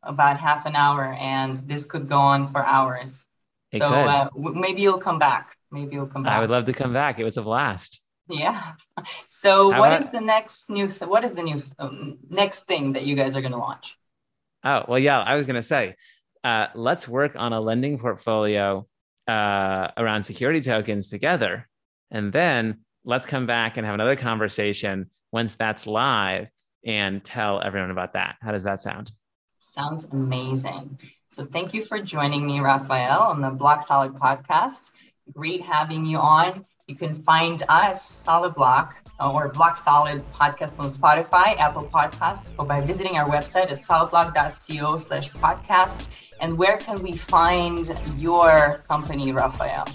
about 0.04 0.40
half 0.40 0.66
an 0.66 0.76
hour, 0.76 1.14
and 1.14 1.58
this 1.60 1.86
could 1.86 2.10
go 2.10 2.18
on 2.18 2.52
for 2.52 2.66
hours. 2.66 3.24
It 3.72 3.82
so 3.82 3.88
uh, 3.88 4.30
maybe 4.36 4.82
you'll 4.82 5.00
come 5.00 5.20
back. 5.20 5.56
Maybe 5.72 5.96
you'll 5.96 6.08
come 6.08 6.24
back. 6.24 6.34
I 6.34 6.42
would 6.42 6.50
love 6.50 6.66
to 6.66 6.74
come 6.74 6.92
back. 6.92 7.20
It 7.20 7.24
was 7.24 7.38
a 7.38 7.42
blast. 7.42 8.01
Yeah. 8.30 8.74
So 9.30 9.72
How 9.72 9.80
what 9.80 9.94
about... 9.94 10.02
is 10.02 10.10
the 10.12 10.22
next 10.22 10.70
news? 10.70 11.00
What 11.00 11.24
is 11.24 11.34
the 11.34 11.44
news 11.44 11.70
um, 11.80 12.18
next 12.30 12.66
thing 12.66 12.94
that 12.94 13.04
you 13.04 13.16
guys 13.16 13.36
are 13.36 13.42
going 13.42 13.54
to 13.54 13.58
launch? 13.58 13.98
Oh 14.64 14.86
well, 14.88 15.00
yeah. 15.00 15.20
I 15.20 15.36
was 15.36 15.46
going 15.46 15.56
to 15.56 15.64
say, 15.64 15.96
uh, 16.44 16.68
let's 16.76 17.08
work 17.08 17.36
on 17.36 17.54
a 17.54 17.60
lending 17.60 17.98
portfolio 17.98 18.88
uh, 19.28 19.88
around 19.98 20.24
security 20.24 20.62
tokens 20.62 21.08
together, 21.08 21.68
and 22.10 22.32
then 22.32 22.80
let's 23.04 23.26
come 23.26 23.48
back 23.48 23.78
and 23.78 23.86
have 23.86 23.96
another 23.96 24.16
conversation 24.16 25.10
once 25.32 25.56
that's 25.56 25.88
live 25.88 26.48
and 26.86 27.24
tell 27.24 27.62
everyone 27.62 27.92
about 27.92 28.14
that. 28.14 28.36
How 28.42 28.52
does 28.52 28.64
that 28.64 28.82
sound? 28.82 29.12
Sounds 29.58 30.06
amazing. 30.12 31.00
So 31.30 31.46
thank 31.46 31.74
you 31.74 31.86
for 31.86 32.02
joining 32.02 32.46
me, 32.46 32.60
Rafael, 32.60 33.22
on 33.22 33.42
the 33.42 33.50
Block 33.50 33.88
Solid 33.88 34.14
podcast. 34.14 34.92
Great 35.34 35.62
having 35.62 36.06
you 36.06 36.18
on. 36.18 36.66
You 36.88 36.96
can 36.96 37.24
find 37.24 37.64
us, 37.70 38.22
Solid 38.24 38.56
Block, 38.56 38.96
or 39.20 39.50
Block 39.50 39.78
Solid 39.78 40.24
podcast 40.34 40.78
on 40.80 40.90
Spotify, 40.90 41.58
Apple 41.58 41.88
Podcasts, 41.88 42.52
or 42.58 42.66
by 42.66 42.82
visiting 42.82 43.18
our 43.18 43.28
website 43.28 43.72
at 43.72 43.82
solidblock.co 43.84 44.98
slash 44.98 45.32
podcast. 45.32 46.10
And 46.42 46.58
where 46.58 46.78
can 46.78 47.02
we 47.02 47.14
find 47.14 47.92
your 48.18 48.84
company, 48.90 49.32
Rafael? 49.32 49.86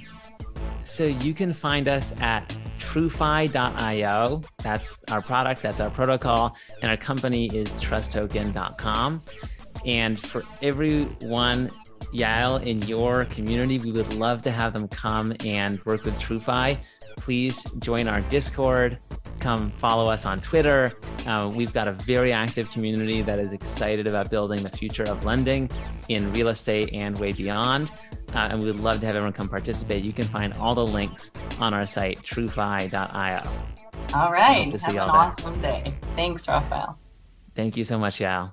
So 0.84 1.04
you 1.04 1.34
can 1.34 1.52
find 1.52 1.88
us 1.88 2.12
at 2.20 2.56
truefi.io. 2.78 4.42
That's 4.58 4.98
our 5.10 5.20
product, 5.20 5.62
that's 5.62 5.80
our 5.80 5.90
protocol, 5.90 6.56
and 6.80 6.90
our 6.90 6.96
company 6.96 7.46
is 7.46 7.68
trusttoken.com. 7.72 9.22
And 9.84 10.18
for 10.18 10.44
everyone, 10.62 11.70
Yael, 12.12 12.64
in 12.64 12.82
your 12.82 13.24
community, 13.26 13.78
we 13.78 13.92
would 13.92 14.12
love 14.14 14.42
to 14.42 14.50
have 14.50 14.72
them 14.72 14.88
come 14.88 15.34
and 15.44 15.84
work 15.84 16.04
with 16.04 16.18
TrueFi. 16.18 16.78
Please 17.16 17.62
join 17.78 18.08
our 18.08 18.20
Discord. 18.22 18.98
Come 19.40 19.70
follow 19.72 20.10
us 20.10 20.24
on 20.24 20.38
Twitter. 20.38 20.92
Uh, 21.26 21.50
we've 21.54 21.72
got 21.72 21.88
a 21.88 21.92
very 21.92 22.32
active 22.32 22.70
community 22.70 23.22
that 23.22 23.38
is 23.38 23.52
excited 23.52 24.06
about 24.06 24.30
building 24.30 24.62
the 24.62 24.70
future 24.70 25.04
of 25.04 25.24
lending 25.24 25.70
in 26.08 26.32
real 26.32 26.48
estate 26.48 26.90
and 26.92 27.18
way 27.18 27.32
beyond. 27.32 27.90
Uh, 28.34 28.48
and 28.50 28.60
we 28.60 28.66
would 28.66 28.80
love 28.80 29.00
to 29.00 29.06
have 29.06 29.16
everyone 29.16 29.32
come 29.32 29.48
participate. 29.48 30.04
You 30.04 30.12
can 30.12 30.26
find 30.26 30.52
all 30.54 30.74
the 30.74 30.86
links 30.86 31.30
on 31.60 31.72
our 31.74 31.86
site, 31.86 32.18
truefi.io. 32.22 33.42
All 34.14 34.32
right. 34.32 34.74
Have 34.82 34.94
an 34.94 34.98
awesome 34.98 35.60
day. 35.60 35.84
Thanks, 36.14 36.46
Rafael. 36.48 36.98
Thank 37.54 37.76
you 37.76 37.84
so 37.84 37.98
much, 37.98 38.18
Yael. 38.18 38.44